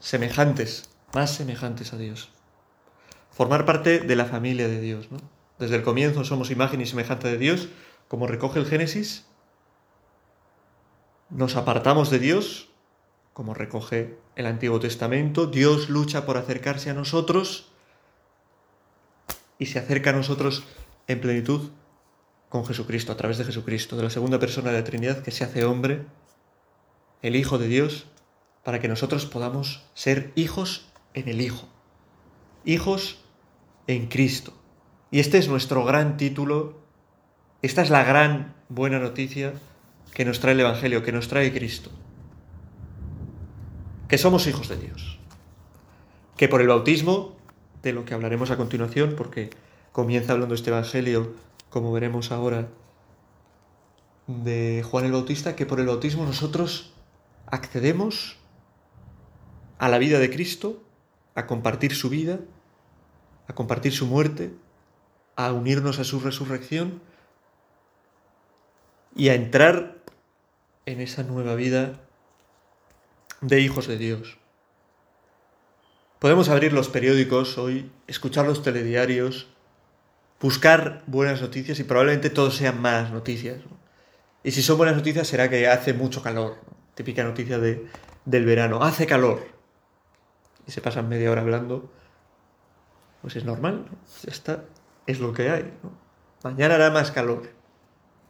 semejantes, 0.00 0.90
más 1.14 1.34
semejantes 1.34 1.94
a 1.94 1.96
Dios. 1.96 2.28
Formar 3.30 3.64
parte 3.64 4.00
de 4.00 4.16
la 4.16 4.26
familia 4.26 4.68
de 4.68 4.82
Dios. 4.82 5.08
Desde 5.58 5.76
el 5.76 5.82
comienzo 5.82 6.24
somos 6.24 6.50
imagen 6.50 6.82
y 6.82 6.86
semejante 6.86 7.28
de 7.28 7.38
Dios, 7.38 7.70
como 8.14 8.28
recoge 8.28 8.60
el 8.60 8.66
Génesis. 8.66 9.26
Nos 11.30 11.56
apartamos 11.56 12.10
de 12.10 12.20
Dios 12.20 12.68
como 13.32 13.54
recoge 13.54 14.16
el 14.36 14.46
Antiguo 14.46 14.78
Testamento, 14.78 15.48
Dios 15.48 15.88
lucha 15.88 16.24
por 16.24 16.36
acercarse 16.36 16.90
a 16.90 16.94
nosotros 16.94 17.72
y 19.58 19.66
se 19.66 19.80
acerca 19.80 20.10
a 20.10 20.12
nosotros 20.12 20.62
en 21.08 21.20
plenitud 21.20 21.72
con 22.50 22.64
Jesucristo, 22.64 23.10
a 23.10 23.16
través 23.16 23.36
de 23.38 23.46
Jesucristo, 23.46 23.96
de 23.96 24.04
la 24.04 24.10
segunda 24.10 24.38
persona 24.38 24.70
de 24.70 24.78
la 24.78 24.84
Trinidad 24.84 25.24
que 25.24 25.32
se 25.32 25.42
hace 25.42 25.64
hombre, 25.64 26.06
el 27.20 27.34
Hijo 27.34 27.58
de 27.58 27.66
Dios, 27.66 28.06
para 28.62 28.78
que 28.78 28.86
nosotros 28.86 29.26
podamos 29.26 29.82
ser 29.94 30.30
hijos 30.36 30.86
en 31.14 31.28
el 31.28 31.40
Hijo, 31.40 31.66
hijos 32.64 33.24
en 33.88 34.06
Cristo. 34.06 34.52
Y 35.10 35.18
este 35.18 35.38
es 35.38 35.48
nuestro 35.48 35.84
gran 35.84 36.16
título, 36.16 36.83
esta 37.64 37.82
es 37.82 37.90
la 37.90 38.04
gran 38.04 38.54
buena 38.68 38.98
noticia 38.98 39.54
que 40.12 40.24
nos 40.24 40.40
trae 40.40 40.54
el 40.54 40.60
Evangelio, 40.60 41.02
que 41.02 41.12
nos 41.12 41.28
trae 41.28 41.52
Cristo 41.52 41.90
que 44.08 44.18
somos 44.18 44.46
hijos 44.46 44.68
de 44.68 44.76
Dios. 44.76 45.18
Que 46.36 46.48
por 46.48 46.60
el 46.60 46.68
bautismo, 46.68 47.36
de 47.82 47.92
lo 47.92 48.04
que 48.04 48.14
hablaremos 48.14 48.50
a 48.50 48.56
continuación, 48.56 49.14
porque 49.16 49.50
comienza 49.92 50.32
hablando 50.32 50.54
este 50.54 50.70
Evangelio, 50.70 51.34
como 51.70 51.92
veremos 51.92 52.30
ahora, 52.30 52.68
de 54.26 54.84
Juan 54.88 55.04
el 55.04 55.12
Bautista, 55.12 55.56
que 55.56 55.66
por 55.66 55.80
el 55.80 55.86
bautismo 55.86 56.24
nosotros 56.24 56.92
accedemos 57.46 58.36
a 59.78 59.88
la 59.88 59.98
vida 59.98 60.18
de 60.18 60.30
Cristo, 60.30 60.82
a 61.34 61.46
compartir 61.46 61.94
su 61.94 62.08
vida, 62.08 62.38
a 63.48 63.54
compartir 63.54 63.92
su 63.92 64.06
muerte, 64.06 64.54
a 65.36 65.52
unirnos 65.52 65.98
a 65.98 66.04
su 66.04 66.20
resurrección 66.20 67.02
y 69.14 69.28
a 69.28 69.34
entrar 69.34 69.98
en 70.86 71.00
esa 71.00 71.22
nueva 71.22 71.54
vida 71.54 72.00
de 73.40 73.60
hijos 73.60 73.86
de 73.86 73.98
Dios. 73.98 74.38
Podemos 76.18 76.48
abrir 76.48 76.72
los 76.72 76.88
periódicos 76.88 77.58
hoy, 77.58 77.90
escuchar 78.06 78.46
los 78.46 78.62
telediarios, 78.62 79.48
buscar 80.40 81.02
buenas 81.06 81.40
noticias 81.42 81.78
y 81.78 81.84
probablemente 81.84 82.30
todos 82.30 82.56
sean 82.56 82.80
malas 82.80 83.10
noticias. 83.12 83.60
Y 84.42 84.50
si 84.50 84.62
son 84.62 84.78
buenas 84.78 84.96
noticias 84.96 85.28
será 85.28 85.48
que 85.48 85.68
hace 85.68 85.92
mucho 85.92 86.22
calor. 86.22 86.56
Típica 86.94 87.24
noticia 87.24 87.58
de, 87.58 87.86
del 88.24 88.44
verano. 88.44 88.82
Hace 88.82 89.06
calor. 89.06 89.46
Y 90.66 90.70
se 90.70 90.80
pasan 90.80 91.08
media 91.08 91.30
hora 91.30 91.40
hablando. 91.40 91.90
Pues 93.22 93.36
es 93.36 93.44
normal. 93.44 93.86
Ya 94.22 94.32
está. 94.32 94.64
Es 95.06 95.20
lo 95.20 95.32
que 95.32 95.50
hay. 95.50 95.72
Mañana 96.42 96.74
hará 96.76 96.90
más 96.90 97.10
calor. 97.10 97.50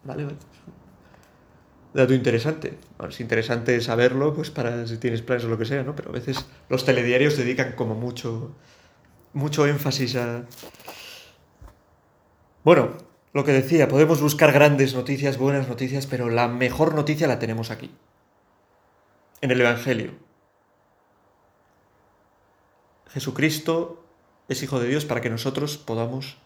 Vale, 0.05 0.27
dato 1.95 2.13
interesante. 2.13 2.77
es 3.09 3.21
interesante 3.21 3.81
saberlo, 3.81 4.35
pues 4.35 4.51
para 4.51 4.87
si 4.87 4.99
tienes 4.99 5.23
planes 5.23 5.45
o 5.45 5.49
lo 5.49 5.57
que 5.57 5.65
sea, 5.65 5.83
¿no? 5.83 5.95
Pero 5.95 6.11
a 6.11 6.13
veces 6.13 6.45
los 6.69 6.85
telediarios 6.85 7.37
dedican 7.37 7.73
como 7.73 7.95
mucho, 7.95 8.55
mucho 9.33 9.67
énfasis 9.67 10.17
a... 10.17 10.45
Bueno, 12.65 12.97
lo 13.33 13.45
que 13.45 13.53
decía, 13.53 13.89
podemos 13.89 14.21
buscar 14.21 14.53
grandes 14.53 14.95
noticias, 14.95 15.39
buenas 15.39 15.69
noticias, 15.69 16.07
pero 16.07 16.29
la 16.29 16.49
mejor 16.49 16.95
noticia 16.95 17.29
la 17.29 17.39
tenemos 17.39 17.71
aquí, 17.71 17.91
en 19.41 19.51
el 19.51 19.61
Evangelio. 19.61 20.13
Jesucristo 23.09 24.05
es 24.49 24.63
hijo 24.63 24.81
de 24.81 24.89
Dios 24.89 25.05
para 25.05 25.21
que 25.21 25.31
nosotros 25.31 25.79
podamos... 25.79 26.39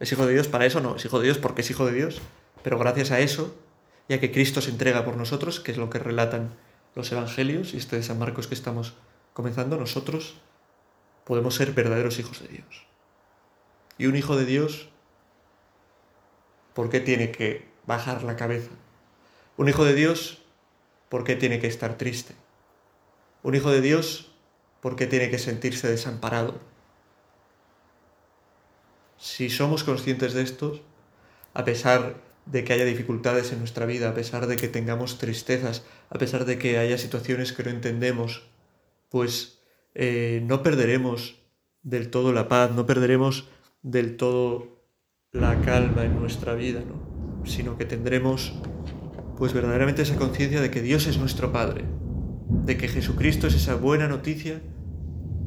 Es 0.00 0.12
hijo 0.12 0.26
de 0.26 0.34
Dios 0.34 0.48
para 0.48 0.66
eso, 0.66 0.80
no, 0.80 0.96
es 0.96 1.04
hijo 1.04 1.18
de 1.18 1.24
Dios 1.24 1.38
porque 1.38 1.62
es 1.62 1.70
hijo 1.70 1.86
de 1.86 1.92
Dios, 1.92 2.20
pero 2.64 2.78
gracias 2.78 3.12
a 3.12 3.20
eso 3.20 3.54
ya 4.08 4.18
que 4.20 4.32
Cristo 4.32 4.60
se 4.60 4.70
entrega 4.70 5.04
por 5.04 5.16
nosotros, 5.16 5.60
que 5.60 5.72
es 5.72 5.78
lo 5.78 5.90
que 5.90 5.98
relatan 5.98 6.56
los 6.94 7.12
evangelios 7.12 7.74
y 7.74 7.76
este 7.76 7.96
de 7.96 8.02
San 8.02 8.18
Marcos 8.18 8.46
que 8.46 8.54
estamos 8.54 8.94
comenzando, 9.32 9.76
nosotros 9.76 10.40
podemos 11.24 11.54
ser 11.54 11.72
verdaderos 11.72 12.18
hijos 12.18 12.40
de 12.40 12.48
Dios. 12.48 12.86
Y 13.98 14.06
un 14.06 14.16
hijo 14.16 14.36
de 14.36 14.44
Dios, 14.44 14.88
¿por 16.74 16.90
qué 16.90 17.00
tiene 17.00 17.32
que 17.32 17.68
bajar 17.86 18.22
la 18.22 18.36
cabeza? 18.36 18.70
Un 19.56 19.68
hijo 19.68 19.84
de 19.84 19.94
Dios, 19.94 20.42
¿por 21.08 21.24
qué 21.24 21.36
tiene 21.36 21.60
que 21.60 21.66
estar 21.66 21.96
triste? 21.96 22.34
Un 23.42 23.54
hijo 23.54 23.70
de 23.70 23.80
Dios, 23.80 24.32
¿por 24.80 24.96
qué 24.96 25.06
tiene 25.06 25.30
que 25.30 25.38
sentirse 25.38 25.88
desamparado? 25.88 26.60
Si 29.18 29.48
somos 29.48 29.84
conscientes 29.84 30.34
de 30.34 30.42
esto, 30.42 30.80
a 31.54 31.64
pesar 31.64 32.16
de 32.46 32.64
que 32.64 32.72
haya 32.72 32.84
dificultades 32.84 33.52
en 33.52 33.58
nuestra 33.58 33.86
vida, 33.86 34.10
a 34.10 34.14
pesar 34.14 34.46
de 34.46 34.56
que 34.56 34.68
tengamos 34.68 35.18
tristezas, 35.18 35.84
a 36.10 36.18
pesar 36.18 36.44
de 36.44 36.58
que 36.58 36.78
haya 36.78 36.98
situaciones 36.98 37.52
que 37.52 37.64
no 37.64 37.70
entendemos, 37.70 38.42
pues 39.08 39.60
eh, 39.94 40.42
no 40.44 40.62
perderemos 40.62 41.40
del 41.82 42.10
todo 42.10 42.32
la 42.32 42.48
paz, 42.48 42.72
no 42.72 42.86
perderemos 42.86 43.48
del 43.82 44.16
todo 44.16 44.82
la 45.32 45.60
calma 45.62 46.04
en 46.04 46.18
nuestra 46.18 46.54
vida, 46.54 46.80
¿no? 46.80 47.44
sino 47.46 47.76
que 47.76 47.84
tendremos 47.84 48.54
pues 49.36 49.52
verdaderamente 49.52 50.02
esa 50.02 50.16
conciencia 50.16 50.60
de 50.60 50.70
que 50.70 50.82
Dios 50.82 51.06
es 51.06 51.18
nuestro 51.18 51.52
Padre, 51.52 51.84
de 52.48 52.76
que 52.76 52.88
Jesucristo 52.88 53.46
es 53.46 53.54
esa 53.54 53.74
buena 53.74 54.08
noticia 54.08 54.62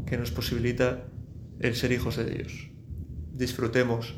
que 0.05 0.17
nos 0.17 0.31
posibilita 0.31 1.05
el 1.59 1.75
ser 1.75 1.91
hijos 1.91 2.17
de 2.17 2.25
Dios. 2.25 2.71
Disfrutemos 3.31 4.15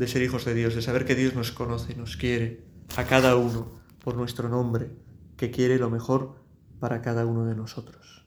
de 0.00 0.08
ser 0.08 0.22
hijos 0.22 0.46
de 0.46 0.54
Dios, 0.54 0.74
de 0.74 0.80
saber 0.80 1.04
que 1.04 1.14
Dios 1.14 1.34
nos 1.34 1.52
conoce, 1.52 1.94
nos 1.94 2.16
quiere, 2.16 2.64
a 2.96 3.04
cada 3.04 3.36
uno 3.36 3.70
por 4.02 4.16
nuestro 4.16 4.48
nombre, 4.48 4.90
que 5.36 5.50
quiere 5.50 5.78
lo 5.78 5.90
mejor 5.90 6.36
para 6.78 7.02
cada 7.02 7.26
uno 7.26 7.44
de 7.44 7.54
nosotros. 7.54 8.19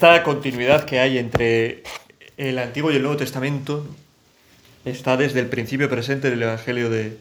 Esta 0.00 0.22
continuidad 0.22 0.86
que 0.86 0.98
hay 0.98 1.18
entre 1.18 1.82
el 2.38 2.58
Antiguo 2.58 2.90
y 2.90 2.96
el 2.96 3.02
Nuevo 3.02 3.18
Testamento 3.18 3.86
está 4.86 5.18
desde 5.18 5.40
el 5.40 5.48
principio 5.48 5.90
presente 5.90 6.30
del 6.30 6.42
Evangelio 6.42 6.88
de, 6.88 7.18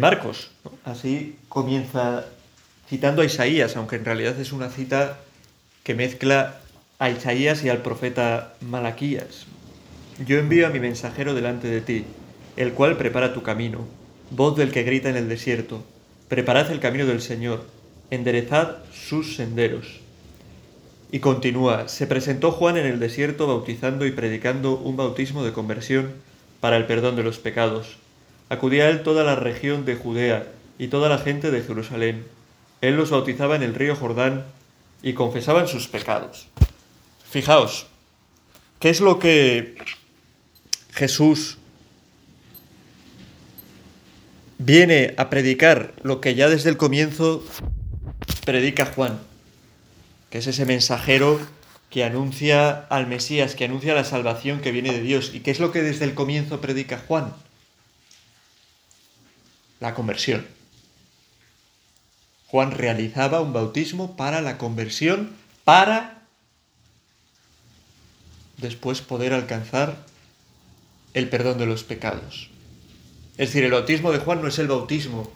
Marcos. 0.00 0.50
Así 0.84 1.36
comienza 1.48 2.24
citando 2.88 3.22
a 3.22 3.24
Isaías, 3.24 3.76
aunque 3.76 3.94
en 3.94 4.04
realidad 4.04 4.36
es 4.40 4.50
una 4.50 4.68
cita 4.68 5.20
que 5.84 5.94
mezcla 5.94 6.58
a 6.98 7.08
Isaías 7.08 7.62
y 7.62 7.68
al 7.68 7.82
profeta 7.82 8.54
Malaquías. 8.62 9.46
Yo 10.26 10.40
envío 10.40 10.66
a 10.66 10.70
mi 10.70 10.80
mensajero 10.80 11.34
delante 11.34 11.68
de 11.68 11.82
ti, 11.82 12.04
el 12.56 12.72
cual 12.72 12.96
prepara 12.96 13.32
tu 13.32 13.44
camino, 13.44 13.86
voz 14.32 14.56
del 14.56 14.72
que 14.72 14.82
grita 14.82 15.08
en 15.08 15.16
el 15.16 15.28
desierto, 15.28 15.84
preparad 16.26 16.68
el 16.72 16.80
camino 16.80 17.06
del 17.06 17.22
Señor, 17.22 17.64
enderezad 18.10 18.78
sus 18.92 19.36
senderos. 19.36 20.00
Y 21.10 21.20
continúa, 21.20 21.88
se 21.88 22.06
presentó 22.06 22.50
Juan 22.50 22.76
en 22.76 22.86
el 22.86 22.98
desierto 22.98 23.46
bautizando 23.46 24.06
y 24.06 24.10
predicando 24.10 24.76
un 24.76 24.96
bautismo 24.96 25.44
de 25.44 25.52
conversión 25.52 26.12
para 26.60 26.76
el 26.76 26.86
perdón 26.86 27.14
de 27.14 27.22
los 27.22 27.38
pecados. 27.38 27.96
Acudía 28.48 28.84
a 28.84 28.88
él 28.88 29.02
toda 29.02 29.22
la 29.22 29.36
región 29.36 29.84
de 29.84 29.94
Judea 29.94 30.48
y 30.78 30.88
toda 30.88 31.08
la 31.08 31.18
gente 31.18 31.50
de 31.50 31.62
Jerusalén. 31.62 32.24
Él 32.80 32.96
los 32.96 33.10
bautizaba 33.10 33.54
en 33.54 33.62
el 33.62 33.74
río 33.74 33.94
Jordán 33.94 34.44
y 35.02 35.12
confesaban 35.12 35.68
sus 35.68 35.86
pecados. 35.86 36.48
Fijaos, 37.30 37.86
¿qué 38.80 38.90
es 38.90 39.00
lo 39.00 39.20
que 39.20 39.76
Jesús 40.92 41.58
viene 44.58 45.14
a 45.18 45.30
predicar? 45.30 45.94
Lo 46.02 46.20
que 46.20 46.34
ya 46.34 46.48
desde 46.48 46.70
el 46.70 46.76
comienzo 46.76 47.44
predica 48.44 48.86
Juan 48.86 49.20
es 50.36 50.46
ese 50.46 50.64
mensajero 50.64 51.40
que 51.90 52.04
anuncia 52.04 52.86
al 52.90 53.06
Mesías, 53.06 53.54
que 53.54 53.64
anuncia 53.64 53.94
la 53.94 54.04
salvación 54.04 54.60
que 54.60 54.72
viene 54.72 54.92
de 54.92 55.00
Dios. 55.00 55.32
¿Y 55.34 55.40
qué 55.40 55.50
es 55.50 55.60
lo 55.60 55.72
que 55.72 55.82
desde 55.82 56.04
el 56.04 56.14
comienzo 56.14 56.60
predica 56.60 57.02
Juan? 57.06 57.32
La 59.80 59.94
conversión. 59.94 60.46
Juan 62.46 62.72
realizaba 62.72 63.40
un 63.40 63.52
bautismo 63.52 64.16
para 64.16 64.40
la 64.40 64.58
conversión, 64.58 65.34
para 65.64 66.22
después 68.56 69.00
poder 69.00 69.32
alcanzar 69.32 69.96
el 71.14 71.28
perdón 71.28 71.58
de 71.58 71.66
los 71.66 71.84
pecados. 71.84 72.50
Es 73.32 73.48
decir, 73.48 73.64
el 73.64 73.72
bautismo 73.72 74.12
de 74.12 74.18
Juan 74.18 74.40
no 74.40 74.48
es 74.48 74.58
el 74.58 74.68
bautismo 74.68 75.30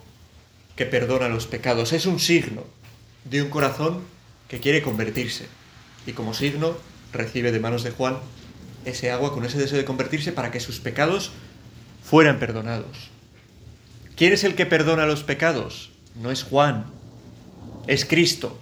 que 0.75 0.85
perdona 0.85 1.29
los 1.29 1.47
pecados, 1.47 1.93
es 1.93 2.05
un 2.05 2.19
signo 2.19 2.63
de 3.25 3.43
un 3.43 3.49
corazón 3.49 4.03
que 4.51 4.59
quiere 4.59 4.81
convertirse. 4.81 5.47
Y 6.05 6.11
como 6.11 6.33
signo 6.33 6.77
recibe 7.13 7.53
de 7.53 7.61
manos 7.61 7.83
de 7.83 7.91
Juan 7.91 8.17
ese 8.83 9.09
agua 9.09 9.33
con 9.33 9.45
ese 9.45 9.57
deseo 9.57 9.77
de 9.77 9.85
convertirse 9.85 10.33
para 10.33 10.51
que 10.51 10.59
sus 10.59 10.81
pecados 10.81 11.31
fueran 12.03 12.37
perdonados. 12.37 13.11
¿Quién 14.17 14.33
es 14.33 14.43
el 14.43 14.55
que 14.55 14.65
perdona 14.65 15.05
los 15.05 15.23
pecados? 15.23 15.91
No 16.15 16.31
es 16.31 16.43
Juan, 16.43 16.85
es 17.87 18.03
Cristo. 18.03 18.59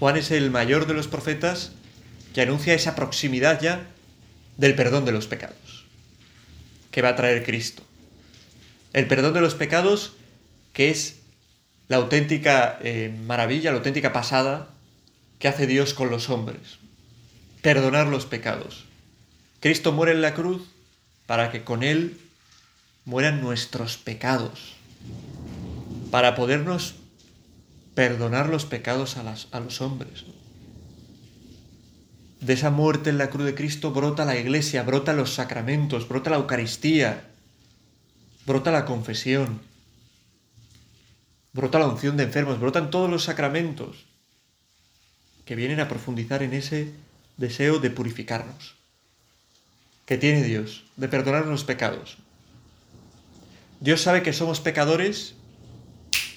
Juan 0.00 0.16
es 0.16 0.32
el 0.32 0.50
mayor 0.50 0.88
de 0.88 0.94
los 0.94 1.06
profetas 1.06 1.70
que 2.34 2.42
anuncia 2.42 2.74
esa 2.74 2.96
proximidad 2.96 3.60
ya 3.60 3.86
del 4.56 4.74
perdón 4.74 5.04
de 5.04 5.12
los 5.12 5.28
pecados 5.28 5.84
que 6.90 7.00
va 7.00 7.10
a 7.10 7.16
traer 7.16 7.44
Cristo. 7.44 7.84
El 8.92 9.06
perdón 9.06 9.34
de 9.34 9.40
los 9.40 9.54
pecados 9.54 10.14
que 10.72 10.90
es 10.90 11.20
la 11.88 11.96
auténtica 11.96 12.78
eh, 12.82 13.14
maravilla, 13.26 13.70
la 13.70 13.78
auténtica 13.78 14.12
pasada 14.12 14.68
que 15.38 15.48
hace 15.48 15.66
Dios 15.66 15.94
con 15.94 16.10
los 16.10 16.30
hombres. 16.30 16.78
Perdonar 17.62 18.06
los 18.06 18.26
pecados. 18.26 18.84
Cristo 19.60 19.92
muere 19.92 20.12
en 20.12 20.22
la 20.22 20.34
cruz 20.34 20.62
para 21.26 21.50
que 21.50 21.64
con 21.64 21.82
Él 21.82 22.18
mueran 23.04 23.40
nuestros 23.40 23.96
pecados, 23.98 24.74
para 26.10 26.34
podernos 26.34 26.94
perdonar 27.94 28.48
los 28.48 28.64
pecados 28.64 29.16
a, 29.16 29.34
a 29.56 29.60
los 29.60 29.80
hombres. 29.80 30.24
De 32.40 32.52
esa 32.52 32.70
muerte 32.70 33.10
en 33.10 33.18
la 33.18 33.30
cruz 33.30 33.46
de 33.46 33.54
Cristo 33.54 33.92
brota 33.92 34.24
la 34.24 34.36
iglesia, 34.36 34.82
brota 34.82 35.12
los 35.12 35.32
sacramentos, 35.34 36.08
brota 36.08 36.30
la 36.30 36.36
Eucaristía, 36.36 37.24
brota 38.46 38.70
la 38.70 38.84
confesión, 38.84 39.60
brota 41.54 41.78
la 41.78 41.86
unción 41.86 42.16
de 42.16 42.24
enfermos, 42.24 42.60
brotan 42.60 42.90
todos 42.90 43.08
los 43.08 43.24
sacramentos 43.24 44.04
que 45.46 45.54
vienen 45.54 45.80
a 45.80 45.88
profundizar 45.88 46.42
en 46.42 46.52
ese 46.52 46.92
deseo 47.36 47.78
de 47.78 47.90
purificarnos, 47.90 48.74
que 50.04 50.18
tiene 50.18 50.42
Dios, 50.42 50.84
de 50.96 51.08
perdonar 51.08 51.46
los 51.46 51.64
pecados. 51.64 52.18
Dios 53.80 54.02
sabe 54.02 54.22
que 54.22 54.32
somos 54.32 54.60
pecadores 54.60 55.36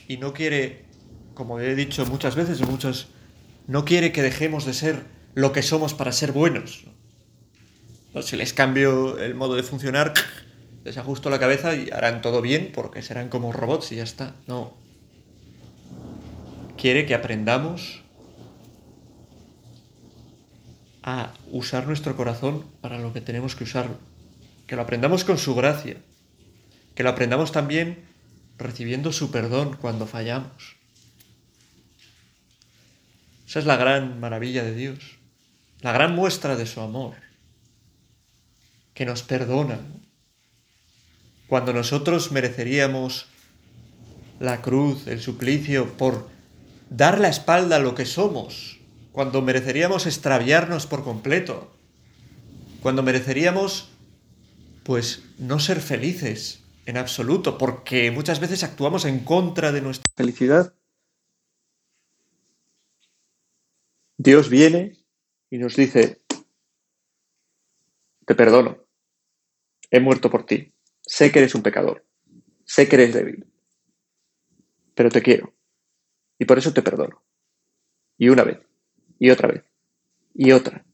y 0.08 0.17
no 0.17 0.34
quiere, 0.34 0.86
como 1.34 1.60
he 1.60 1.75
dicho 1.75 2.06
muchas 2.06 2.36
veces, 2.36 2.62
muchos, 2.62 3.08
no 3.65 3.86
quiere 3.86 4.12
que 4.12 4.21
dejemos 4.21 4.65
de 4.65 4.73
ser 4.73 5.03
lo 5.34 5.51
que 5.51 5.63
somos 5.63 5.93
para 5.93 6.12
ser 6.12 6.32
buenos. 6.32 6.86
Si 8.21 8.36
les 8.36 8.53
cambio 8.53 9.17
el 9.19 9.36
modo 9.36 9.56
de 9.56 9.63
funcionar, 9.63 10.13
les 10.84 10.97
ajusto 10.97 11.30
la 11.30 11.39
cabeza 11.39 11.75
y 11.75 11.89
harán 11.91 12.21
todo 12.21 12.41
bien 12.41 12.71
porque 12.73 13.01
serán 13.01 13.30
como 13.30 13.51
robots 13.51 13.91
y 13.91 13.97
ya 13.97 14.03
está. 14.03 14.36
No, 14.47 14.75
quiere 16.78 17.06
que 17.06 17.16
aprendamos 17.16 18.02
a 21.04 21.34
usar 21.52 21.88
nuestro 21.88 22.16
corazón 22.16 22.66
para 22.82 23.00
lo 23.00 23.13
que 23.13 23.22
tenemos 23.22 23.56
que 23.56 23.63
usarlo. 23.63 23.98
Que 24.68 24.76
lo 24.76 24.82
aprendamos 24.82 25.24
con 25.24 25.38
su 25.38 25.56
gracia. 25.56 25.98
Que 26.96 27.04
lo 27.04 27.10
aprendamos 27.10 27.52
también 27.52 28.06
recibiendo 28.58 29.12
su 29.12 29.32
perdón 29.32 29.78
cuando 29.80 30.06
fallamos. 30.06 30.76
Esa 33.48 33.60
es 33.60 33.66
la 33.66 33.78
gran 33.78 34.20
maravilla 34.20 34.63
de 34.63 34.76
Dios. 34.76 35.00
La 35.82 35.94
gran 35.94 36.13
muestra 36.16 36.56
de 36.56 36.66
su 36.66 36.82
amor. 36.82 37.16
Que 38.94 39.06
nos 39.06 39.24
perdona. 39.24 39.80
Cuando 41.48 41.72
nosotros 41.72 42.32
mereceríamos 42.34 43.28
la 44.40 44.62
cruz, 44.62 45.08
el 45.08 45.22
suplicio 45.22 45.96
por 45.98 46.37
dar 46.89 47.19
la 47.19 47.30
espalda 47.30 47.78
a 47.78 47.80
lo 47.80 47.95
que 47.95 48.06
somos, 48.06 48.80
cuando 49.12 49.41
mereceríamos 49.41 50.06
extraviarnos 50.06 50.88
por 50.88 51.04
completo, 51.04 51.73
cuando 52.82 53.04
mereceríamos, 53.04 53.89
pues, 54.84 55.23
no 55.38 55.60
ser 55.60 55.82
felices 55.82 56.63
en 56.86 56.97
absoluto, 56.97 57.58
porque 57.58 58.12
muchas 58.12 58.39
veces 58.39 58.63
actuamos 58.63 59.06
en 59.06 59.19
contra 59.19 59.71
de 59.71 59.82
nuestra 59.82 60.12
felicidad. 60.15 60.73
Dios 64.17 64.50
viene 64.50 64.97
y 65.50 65.58
nos 65.58 65.76
dice, 65.76 66.21
te 68.26 68.36
perdono, 68.36 68.78
he 69.91 70.00
muerto 70.00 70.30
por 70.30 70.45
ti, 70.45 70.73
sé 71.02 71.32
que 71.32 71.39
eres 71.39 71.56
un 71.56 71.63
pecador, 71.63 72.06
sé 72.65 72.88
que 72.88 72.95
eres 72.95 73.13
débil, 73.13 73.45
pero 74.95 75.10
te 75.10 75.21
quiero 75.21 75.57
y 76.39 76.45
por 76.45 76.58
eso 76.58 76.73
te 76.73 76.82
perdono. 76.82 77.21
Y 78.17 78.30
una 78.30 78.43
vez, 78.43 78.60
y 79.19 79.30
otra 79.30 79.47
vez, 79.47 79.63
y 80.34 80.52
otra, 80.52 80.86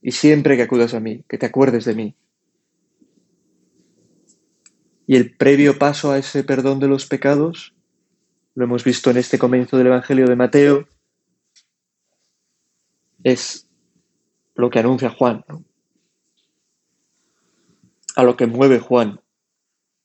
y 0.00 0.12
siempre 0.12 0.56
que 0.56 0.62
acudas 0.62 0.94
a 0.94 1.00
mí, 1.00 1.24
que 1.28 1.38
te 1.38 1.46
acuerdes 1.46 1.84
de 1.84 1.94
mí. 1.94 2.16
Y 5.06 5.16
el 5.16 5.36
previo 5.36 5.78
paso 5.78 6.10
a 6.10 6.18
ese 6.18 6.44
perdón 6.44 6.80
de 6.80 6.88
los 6.88 7.06
pecados, 7.06 7.74
lo 8.54 8.64
hemos 8.64 8.84
visto 8.84 9.10
en 9.10 9.16
este 9.16 9.38
comienzo 9.38 9.76
del 9.76 9.88
Evangelio 9.88 10.26
de 10.26 10.36
Mateo, 10.36 10.88
es 13.24 13.68
lo 14.54 14.70
que 14.70 14.78
anuncia 14.80 15.10
Juan, 15.10 15.44
a 18.16 18.22
lo 18.22 18.36
que 18.36 18.46
mueve 18.46 18.78
Juan, 18.78 19.20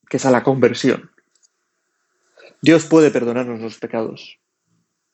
que 0.10 0.17
es 0.17 0.26
a 0.26 0.32
la 0.32 0.43
conversión. 0.43 1.12
Dios 2.62 2.86
puede 2.86 3.12
perdonarnos 3.12 3.60
los 3.60 3.78
pecados, 3.80 4.39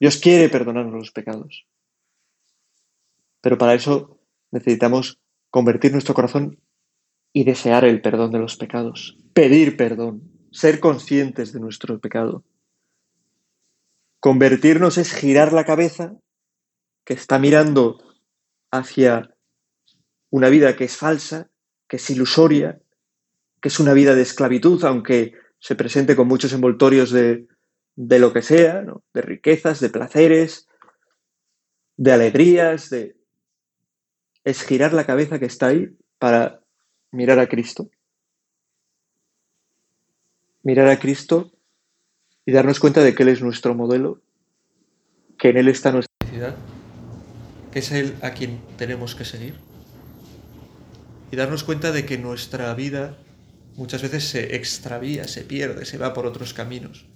Dios 0.04 0.18
quiere 0.18 0.50
perdonarnos 0.50 0.96
los 0.96 1.12
pecados. 1.12 1.66
Pero 3.40 3.58
para 3.58 3.74
eso 3.74 4.20
necesitamos 4.52 5.22
convertir 5.50 5.94
nuestro 5.94 6.14
corazón 6.14 6.60
y 7.32 7.46
desear 7.46 7.86
el 7.86 8.02
perdón 8.02 8.32
de 8.32 8.40
los 8.40 8.58
pecados, 8.58 9.18
pedir 9.34 9.78
perdón, 9.78 10.30
ser 10.52 10.82
conscientes 10.82 11.54
de 11.54 11.62
nuestro 11.62 12.02
pecado. 12.02 12.44
Convertirnos 14.20 14.98
es 14.98 15.14
girar 15.14 15.54
la 15.54 15.64
cabeza 15.64 16.18
que 17.06 17.14
está 17.14 17.40
mirando 17.40 18.04
hacia 18.72 19.34
una 20.32 20.50
vida 20.50 20.76
que 20.76 20.84
es 20.84 20.98
falsa, 20.98 21.50
que 21.88 21.96
es 21.96 22.10
ilusoria, 22.10 22.82
que 23.62 23.70
es 23.70 23.80
una 23.80 23.94
vida 23.94 24.16
de 24.16 24.24
esclavitud, 24.24 24.84
aunque 24.84 25.32
se 25.60 25.76
presente 25.76 26.18
con 26.18 26.28
muchos 26.28 26.52
envoltorios 26.52 27.10
de, 27.10 27.48
de 27.96 28.20
lo 28.20 28.34
que 28.34 28.42
sea, 28.42 28.84
de 29.14 29.22
riquezas, 29.22 29.80
de 29.80 29.90
placeres, 29.90 30.68
de 31.98 32.12
alegrías, 32.12 32.90
de... 32.90 33.16
es 34.44 34.64
girar 34.64 34.94
la 34.94 35.06
cabeza 35.06 35.40
que 35.40 35.46
está 35.46 35.68
ahí 35.68 35.96
para 36.18 36.62
mirar 37.12 37.40
a 37.40 37.48
Cristo. 37.48 37.90
Mirar 40.64 40.88
a 40.88 41.00
Cristo 41.00 41.52
y 42.46 42.52
darnos 42.52 42.80
cuenta 42.80 43.04
de 43.04 43.14
que 43.14 43.24
Él 43.24 43.30
es 43.30 43.42
nuestro 43.42 43.76
modelo, 43.76 44.22
que 45.38 45.50
en 45.50 45.58
Él 45.58 45.68
está 45.68 45.92
nuestra 45.92 46.14
felicidad, 46.22 46.56
que 47.72 47.80
es 47.80 47.92
Él 47.92 48.16
a 48.22 48.32
quien 48.32 48.62
tenemos 48.78 49.16
que 49.16 49.26
seguir. 49.26 49.56
Y 51.32 51.36
darnos 51.36 51.64
cuenta 51.64 51.92
de 51.92 52.06
que 52.06 52.18
nuestra 52.18 52.74
vida 52.74 53.18
muchas 53.76 54.02
veces 54.02 54.28
se 54.28 54.56
extravía, 54.56 55.28
se 55.28 55.44
pierde, 55.44 55.86
se 55.86 55.98
va 55.98 56.14
por 56.14 56.26
otros 56.26 56.54
caminos, 56.54 57.08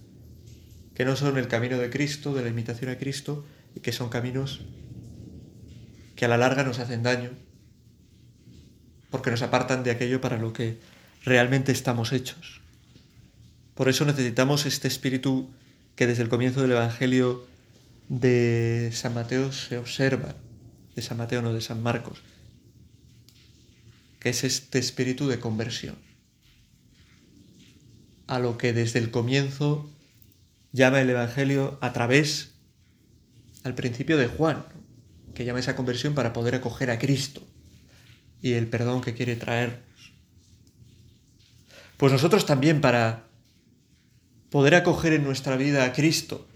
que 0.98 1.06
no 1.06 1.16
son 1.16 1.38
el 1.38 1.48
camino 1.48 1.78
de 1.78 1.92
Cristo, 1.92 2.34
de 2.34 2.42
la 2.42 2.50
imitación 2.50 2.90
a 2.90 2.98
Cristo, 2.98 3.46
y 3.76 3.82
que 3.82 3.92
son 3.92 4.10
caminos 4.10 4.62
que 6.16 6.26
a 6.26 6.28
la 6.28 6.40
larga 6.40 6.64
nos 6.64 6.80
hacen 6.80 7.04
daño, 7.04 7.30
porque 9.12 9.30
nos 9.30 9.44
apartan 9.44 9.84
de 9.84 9.92
aquello 9.92 10.22
para 10.22 10.40
lo 10.40 10.54
que 10.54 10.80
realmente 11.24 11.72
estamos 11.72 12.14
hechos. 12.14 12.62
Por 13.76 13.90
eso 13.90 14.06
necesitamos 14.06 14.66
este 14.66 14.88
espíritu 14.88 15.52
que 15.96 16.08
desde 16.08 16.24
el 16.24 16.30
comienzo 16.30 16.64
del 16.64 16.72
Evangelio 16.72 17.46
de 18.10 18.90
San 18.92 19.14
Mateo 19.14 19.52
se 19.52 19.78
observa, 19.78 20.34
de 20.96 21.02
San 21.04 21.18
Mateo 21.18 21.44
no 21.44 21.54
de 21.54 21.62
San 21.62 21.84
Marcos, 21.84 22.24
que 24.20 24.30
es 24.30 24.44
este 24.44 24.80
espíritu 24.80 25.28
de 25.28 25.40
conversión, 25.40 25.94
a 28.26 28.40
lo 28.40 28.58
que 28.58 28.74
desde 28.74 28.98
el 28.98 29.12
comienzo 29.12 29.92
llama 30.72 31.02
el 31.02 31.10
Evangelio 31.10 31.78
a 31.82 31.94
través, 31.94 32.56
al 33.64 33.76
principio 33.76 34.18
de 34.18 34.28
Juan, 34.28 34.66
que 35.34 35.46
llama 35.46 35.60
esa 35.60 35.76
conversión 35.76 36.16
para 36.16 36.34
poder 36.34 36.56
acoger 36.56 36.90
a 36.92 37.00
Cristo 37.00 37.42
y 38.42 38.54
el 38.54 38.68
perdón 38.68 39.02
que 39.02 39.14
quiere 39.14 39.36
traernos. 39.36 39.80
Pues 41.98 42.12
nosotros 42.12 42.46
también 42.46 42.82
para 42.82 43.24
poder 44.50 44.76
acoger 44.76 45.14
en 45.14 45.24
nuestra 45.24 45.58
vida 45.58 45.84
a 45.84 45.94
Cristo, 45.94 46.48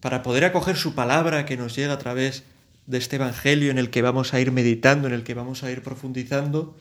para 0.00 0.22
poder 0.22 0.44
acoger 0.44 0.76
su 0.76 0.94
palabra 0.94 1.46
que 1.46 1.56
nos 1.56 1.74
llega 1.74 1.94
a 1.94 1.98
través 1.98 2.44
de 2.86 2.98
este 2.98 3.16
Evangelio 3.16 3.70
en 3.70 3.78
el 3.78 3.90
que 3.90 4.02
vamos 4.02 4.32
a 4.32 4.40
ir 4.40 4.52
meditando, 4.52 5.08
en 5.08 5.14
el 5.14 5.24
que 5.24 5.34
vamos 5.34 5.62
a 5.62 5.70
ir 5.70 5.82
profundizando, 5.82 6.76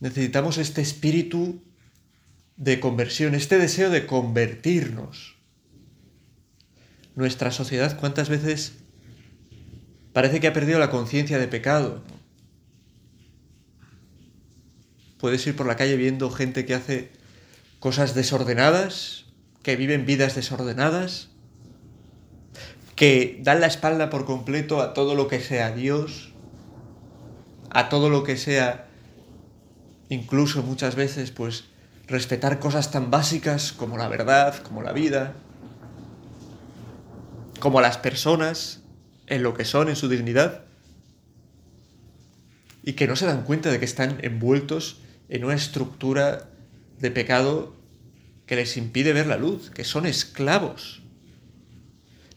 necesitamos 0.00 0.58
este 0.58 0.80
espíritu 0.80 1.62
de 2.60 2.78
conversión, 2.78 3.34
este 3.34 3.58
deseo 3.58 3.88
de 3.88 4.04
convertirnos. 4.04 5.34
Nuestra 7.14 7.52
sociedad 7.52 7.98
cuántas 7.98 8.28
veces 8.28 8.74
parece 10.12 10.40
que 10.40 10.46
ha 10.46 10.52
perdido 10.52 10.78
la 10.78 10.90
conciencia 10.90 11.38
de 11.38 11.48
pecado. 11.48 12.04
Puedes 15.18 15.46
ir 15.46 15.56
por 15.56 15.66
la 15.66 15.76
calle 15.76 15.96
viendo 15.96 16.30
gente 16.30 16.66
que 16.66 16.74
hace 16.74 17.10
cosas 17.78 18.14
desordenadas, 18.14 19.24
que 19.62 19.76
viven 19.76 20.04
vidas 20.04 20.34
desordenadas, 20.34 21.30
que 22.94 23.40
dan 23.42 23.62
la 23.62 23.68
espalda 23.68 24.10
por 24.10 24.26
completo 24.26 24.82
a 24.82 24.92
todo 24.92 25.14
lo 25.14 25.28
que 25.28 25.40
sea 25.40 25.72
Dios, 25.72 26.34
a 27.70 27.88
todo 27.88 28.10
lo 28.10 28.22
que 28.22 28.36
sea, 28.36 28.86
incluso 30.10 30.62
muchas 30.62 30.94
veces, 30.94 31.30
pues 31.30 31.70
respetar 32.10 32.58
cosas 32.58 32.90
tan 32.90 33.10
básicas 33.10 33.72
como 33.72 33.96
la 33.96 34.08
verdad, 34.08 34.56
como 34.62 34.82
la 34.82 34.92
vida, 34.92 35.34
como 37.60 37.80
las 37.80 37.98
personas, 37.98 38.80
en 39.28 39.44
lo 39.44 39.54
que 39.54 39.64
son, 39.64 39.88
en 39.88 39.94
su 39.94 40.08
dignidad, 40.08 40.64
y 42.82 42.94
que 42.94 43.06
no 43.06 43.14
se 43.14 43.26
dan 43.26 43.44
cuenta 43.44 43.70
de 43.70 43.78
que 43.78 43.84
están 43.84 44.18
envueltos 44.22 44.98
en 45.28 45.44
una 45.44 45.54
estructura 45.54 46.48
de 46.98 47.10
pecado 47.12 47.76
que 48.46 48.56
les 48.56 48.76
impide 48.76 49.12
ver 49.12 49.28
la 49.28 49.36
luz, 49.36 49.70
que 49.70 49.84
son 49.84 50.04
esclavos, 50.04 51.02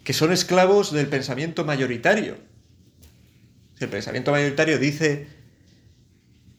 que 0.04 0.14
son 0.14 0.32
esclavos 0.32 0.92
del 0.92 1.08
pensamiento 1.08 1.66
mayoritario. 1.66 2.38
El 3.80 3.90
pensamiento 3.90 4.30
mayoritario 4.30 4.78
dice 4.78 5.28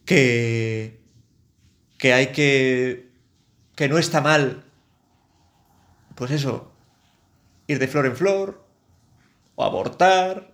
que, 0.05 1.04
que 2.05 2.13
hay 2.13 2.27
que, 2.33 3.09
que 3.77 3.89
no 3.89 3.97
está 3.97 4.21
mal, 4.21 4.63
pues 6.15 6.33
eso, 6.33 6.71
ir 7.67 7.79
de 7.79 7.89
flor 7.89 8.05
en 8.05 8.15
flor, 8.15 8.63
o 9.55 9.65
abortar, 9.65 10.53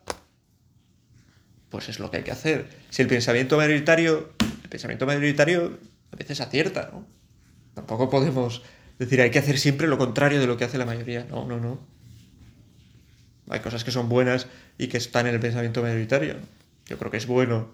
pues 1.68 1.88
es 1.88 1.98
lo 1.98 2.08
que 2.08 2.18
hay 2.18 2.22
que 2.22 2.30
hacer. 2.30 2.68
Si 2.90 3.02
el 3.02 3.08
pensamiento 3.08 3.56
mayoritario 3.56 4.32
pensamiento 4.68 5.06
mayoritario 5.06 5.80
a 6.12 6.16
veces 6.16 6.40
acierta, 6.40 6.88
¿no? 6.92 7.04
Tampoco 7.74 8.08
podemos 8.08 8.62
decir 9.00 9.20
hay 9.20 9.32
que 9.32 9.40
hacer 9.40 9.58
siempre 9.58 9.88
lo 9.88 9.98
contrario 9.98 10.38
de 10.38 10.46
lo 10.46 10.56
que 10.56 10.62
hace 10.62 10.78
la 10.78 10.86
mayoría. 10.86 11.26
No, 11.28 11.48
no, 11.48 11.58
no. 11.58 11.80
Hay 13.48 13.58
cosas 13.58 13.82
que 13.82 13.90
son 13.90 14.08
buenas 14.08 14.46
y 14.78 14.86
que 14.86 14.98
están 14.98 15.26
en 15.26 15.34
el 15.34 15.40
pensamiento 15.40 15.82
mayoritario. 15.82 16.36
Yo 16.86 16.96
creo 16.96 17.10
que 17.10 17.16
es 17.16 17.26
bueno 17.26 17.70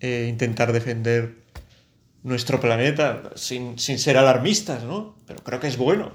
eh, 0.00 0.26
intentar 0.28 0.74
defender 0.74 1.47
nuestro 2.22 2.60
planeta 2.60 3.30
sin, 3.34 3.78
sin, 3.78 3.98
ser 3.98 4.16
alarmistas, 4.16 4.84
¿no? 4.84 5.16
Pero 5.26 5.42
creo 5.42 5.60
que 5.60 5.68
es 5.68 5.76
bueno. 5.76 6.12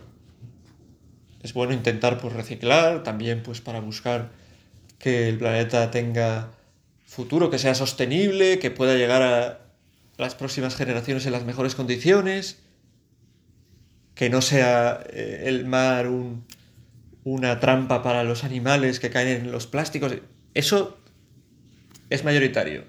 Es 1.41 1.53
bueno 1.53 1.73
intentar 1.73 2.17
pues, 2.19 2.33
reciclar, 2.33 3.03
también 3.03 3.43
pues, 3.43 3.61
para 3.61 3.79
buscar 3.79 4.31
que 4.99 5.27
el 5.27 5.37
planeta 5.37 5.91
tenga 5.91 6.51
futuro, 7.05 7.49
que 7.49 7.59
sea 7.59 7.75
sostenible, 7.75 8.59
que 8.59 8.71
pueda 8.71 8.95
llegar 8.95 9.21
a 9.21 9.59
las 10.17 10.35
próximas 10.35 10.75
generaciones 10.75 11.25
en 11.25 11.33
las 11.33 11.43
mejores 11.43 11.75
condiciones, 11.75 12.59
que 14.15 14.29
no 14.29 14.41
sea 14.41 15.03
eh, 15.09 15.43
el 15.45 15.65
mar 15.65 16.09
una 17.23 17.59
trampa 17.59 18.03
para 18.03 18.23
los 18.23 18.43
animales 18.43 18.99
que 18.99 19.09
caen 19.09 19.27
en 19.27 19.51
los 19.51 19.67
plásticos. 19.67 20.13
Eso 20.53 20.97
es 22.09 22.23
mayoritario. 22.23 22.85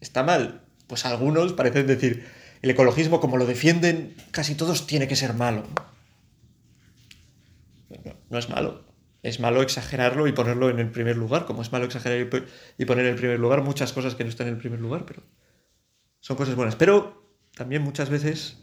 ¿Está 0.00 0.22
mal? 0.22 0.60
Pues 0.86 1.04
algunos 1.04 1.52
parecen 1.52 1.86
decir, 1.86 2.26
el 2.62 2.70
ecologismo 2.70 3.20
como 3.20 3.36
lo 3.36 3.46
defienden 3.46 4.16
casi 4.30 4.54
todos 4.54 4.86
tiene 4.86 5.08
que 5.08 5.16
ser 5.16 5.34
malo. 5.34 5.64
No, 8.30 8.38
es 8.38 8.48
malo. 8.48 8.84
Es 9.22 9.40
malo 9.40 9.62
exagerarlo 9.62 10.26
y 10.28 10.32
ponerlo 10.32 10.70
en 10.70 10.78
el 10.78 10.90
primer 10.90 11.16
lugar, 11.16 11.44
como 11.44 11.62
es 11.62 11.72
malo 11.72 11.84
exagerar 11.86 12.28
y 12.78 12.84
poner 12.84 13.04
en 13.04 13.12
el 13.12 13.18
primer 13.18 13.38
lugar 13.40 13.62
muchas 13.62 13.92
cosas 13.92 14.14
que 14.14 14.24
no 14.24 14.30
están 14.30 14.46
en 14.46 14.54
el 14.54 14.58
primer 14.58 14.80
lugar, 14.80 15.04
pero 15.06 15.22
son 16.20 16.36
cosas 16.36 16.54
buenas. 16.54 16.76
Pero 16.76 17.36
también 17.54 17.82
muchas 17.82 18.10
veces, 18.10 18.58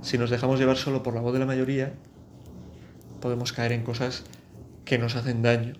si 0.00 0.16
nos 0.16 0.30
dejamos 0.30 0.58
llevar 0.58 0.76
solo 0.76 1.02
por 1.02 1.14
la 1.14 1.20
voz 1.20 1.34
de 1.34 1.40
la 1.40 1.46
mayoría, 1.46 1.94
podemos 3.20 3.52
caer 3.52 3.72
en 3.72 3.82
cosas 3.82 4.24
que 4.84 4.98
nos 4.98 5.14
hacen 5.16 5.42
daño. 5.42 5.74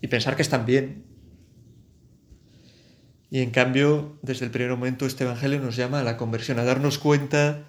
Y 0.00 0.08
pensar 0.08 0.34
que 0.34 0.42
están 0.42 0.66
bien. 0.66 1.11
Y 3.32 3.40
en 3.40 3.50
cambio, 3.50 4.18
desde 4.20 4.44
el 4.44 4.50
primer 4.50 4.72
momento, 4.72 5.06
este 5.06 5.24
Evangelio 5.24 5.58
nos 5.58 5.74
llama 5.74 6.00
a 6.00 6.04
la 6.04 6.18
conversión, 6.18 6.58
a 6.58 6.64
darnos 6.64 6.98
cuenta 6.98 7.64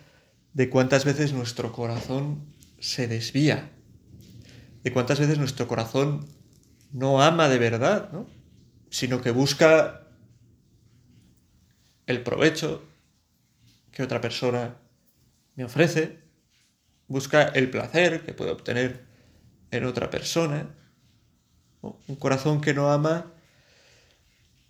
de 0.52 0.70
cuántas 0.70 1.06
veces 1.06 1.32
nuestro 1.32 1.72
corazón 1.72 2.54
se 2.82 3.08
desvía, 3.08 3.72
de 4.84 4.92
cuántas 4.92 5.22
veces 5.22 5.38
nuestro 5.38 5.70
corazón 5.70 6.28
no 6.92 7.22
ama 7.22 7.48
de 7.48 7.60
verdad, 7.60 8.12
¿no? 8.12 8.28
sino 8.90 9.22
que 9.22 9.32
busca 9.32 10.06
el 12.08 12.24
provecho 12.24 12.84
que 13.94 14.04
otra 14.04 14.20
persona 14.20 14.76
me 15.56 15.64
ofrece, 15.64 16.20
busca 17.08 17.42
el 17.42 17.70
placer 17.70 18.26
que 18.26 18.34
puede 18.34 18.52
obtener 18.52 19.06
en 19.72 19.86
otra 19.86 20.10
persona. 20.10 20.76
Un 21.80 22.18
corazón 22.18 22.60
que 22.60 22.74
no 22.74 22.92
ama 22.92 23.33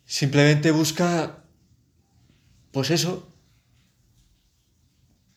simplemente 0.06 0.72
busca, 0.72 1.44
pues 2.72 2.92
eso, 2.92 3.32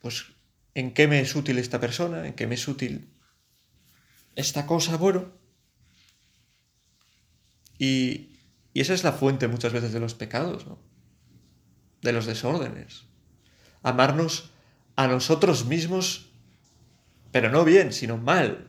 pues 0.00 0.26
en 0.74 0.92
qué 0.92 1.09
me 1.09 1.20
es 1.20 1.35
útil 1.35 1.59
esta 1.59 1.81
persona, 1.81 2.26
en 2.26 2.35
qué 2.35 2.46
me 2.46 2.55
es 2.55 2.68
útil 2.68 3.12
esta 4.35 4.66
cosa, 4.66 4.96
bueno. 4.96 5.33
Y, 7.79 8.38
y 8.72 8.81
esa 8.81 8.94
es 8.94 9.05
la 9.05 9.12
fuente 9.12 9.48
muchas 9.48 9.72
veces 9.72 9.92
de 9.92 10.00
los 10.00 10.14
pecados, 10.14 10.66
¿no? 10.66 10.79
de 12.02 12.12
los 12.12 12.26
desórdenes. 12.26 13.05
Amarnos 13.83 14.50
a 14.96 15.07
nosotros 15.07 15.66
mismos, 15.66 16.31
pero 17.33 17.50
no 17.50 17.64
bien, 17.64 17.92
sino 17.92 18.16
mal, 18.16 18.68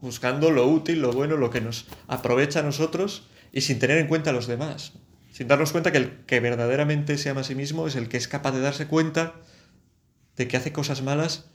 buscando 0.00 0.50
lo 0.50 0.66
útil, 0.66 1.00
lo 1.00 1.12
bueno, 1.12 1.36
lo 1.36 1.50
que 1.50 1.60
nos 1.60 1.86
aprovecha 2.08 2.60
a 2.60 2.64
nosotros 2.64 3.28
y 3.52 3.62
sin 3.62 3.78
tener 3.78 3.98
en 3.98 4.08
cuenta 4.08 4.30
a 4.30 4.32
los 4.32 4.46
demás. 4.46 4.92
Sin 5.32 5.48
darnos 5.48 5.72
cuenta 5.72 5.90
que 5.92 5.98
el 5.98 6.24
que 6.26 6.40
verdaderamente 6.40 7.16
se 7.16 7.30
ama 7.30 7.40
a 7.40 7.44
sí 7.44 7.54
mismo 7.54 7.86
es 7.86 7.96
el 7.96 8.08
que 8.08 8.18
es 8.18 8.28
capaz 8.28 8.52
de 8.52 8.60
darse 8.60 8.86
cuenta 8.86 9.34
de 10.36 10.46
que 10.46 10.58
hace 10.58 10.72
cosas 10.72 11.02
malas 11.02 11.50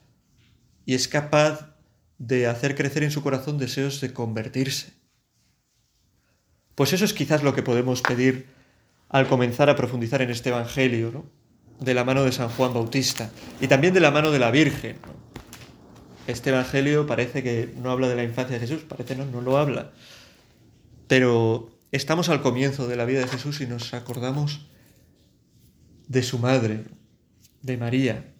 y 0.85 0.95
es 0.95 1.07
capaz 1.07 1.75
de 2.17 2.47
hacer 2.47 2.75
crecer 2.75 3.03
en 3.03 3.11
su 3.11 3.21
corazón 3.21 3.59
deseos 3.59 4.01
de 4.01 4.13
convertirse. 4.13 4.93
Pues 6.73 6.91
eso 6.91 7.05
es 7.05 7.13
quizás 7.13 7.43
lo 7.43 7.53
que 7.53 7.61
podemos 7.61 8.01
pedir 8.01 8.47
al 9.09 9.27
comenzar 9.27 9.69
a 9.69 9.75
profundizar 9.75 10.23
en 10.23 10.31
este 10.31 10.49
Evangelio, 10.49 11.11
¿no? 11.11 11.29
de 11.79 11.93
la 11.93 12.03
mano 12.03 12.23
de 12.23 12.31
San 12.31 12.49
Juan 12.49 12.73
Bautista 12.73 13.29
y 13.61 13.67
también 13.67 13.93
de 13.93 13.99
la 13.99 14.09
mano 14.09 14.31
de 14.31 14.39
la 14.39 14.49
Virgen. 14.49 14.97
Este 16.25 16.49
Evangelio 16.49 17.05
parece 17.05 17.43
que 17.43 17.71
no 17.77 17.91
habla 17.91 18.09
de 18.09 18.15
la 18.15 18.23
infancia 18.23 18.55
de 18.55 18.67
Jesús, 18.67 18.83
parece 18.87 19.15
no, 19.15 19.25
no 19.25 19.41
lo 19.41 19.57
habla. 19.59 19.91
Pero 21.07 21.76
estamos 21.91 22.29
al 22.29 22.41
comienzo 22.41 22.87
de 22.87 22.95
la 22.95 23.05
vida 23.05 23.21
de 23.21 23.27
Jesús 23.27 23.61
y 23.61 23.67
nos 23.67 23.93
acordamos 23.93 24.67
de 26.07 26.23
su 26.23 26.39
madre, 26.39 26.85
de 27.61 27.77
María 27.77 28.33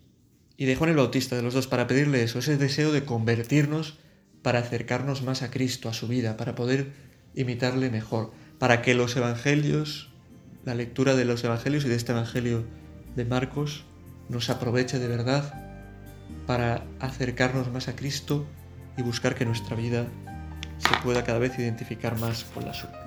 y 0.58 0.66
de 0.66 0.76
Juan 0.76 0.90
el 0.90 0.96
Bautista, 0.96 1.36
de 1.36 1.42
los 1.42 1.54
dos, 1.54 1.68
para 1.68 1.88
pedirle 1.88 2.24
eso, 2.24 2.40
ese 2.40 2.58
deseo 2.58 2.92
de 2.92 3.06
convertirnos 3.06 4.00
para 4.42 4.60
acercarnos 4.60 5.22
más 5.22 5.42
a 5.42 5.52
Cristo, 5.52 5.90
a 5.90 5.94
su 5.94 6.08
vida, 6.08 6.38
para 6.38 6.56
poder 6.56 6.94
imitarle 7.36 7.90
mejor, 7.90 8.32
para 8.60 8.82
que 8.82 8.94
los 8.94 9.16
evangelios, 9.16 10.10
la 10.66 10.76
lectura 10.76 11.16
de 11.16 11.26
los 11.26 11.44
evangelios 11.44 11.86
y 11.86 11.90
de 11.90 11.96
este 11.96 12.12
evangelio 12.12 12.66
de 13.16 13.26
Marcos 13.26 13.86
nos 14.30 14.50
aproveche 14.50 15.00
de 15.00 15.08
verdad 15.08 15.54
para 16.46 16.86
acercarnos 17.00 17.72
más 17.72 17.88
a 17.88 17.96
Cristo 17.96 18.48
y 18.98 19.02
buscar 19.02 19.36
que 19.36 19.46
nuestra 19.46 19.76
vida 19.76 20.08
se 20.78 21.04
pueda 21.04 21.24
cada 21.24 21.40
vez 21.40 21.58
identificar 21.60 22.20
más 22.20 22.44
con 22.46 22.66
la 22.66 22.74
suya. 22.74 23.07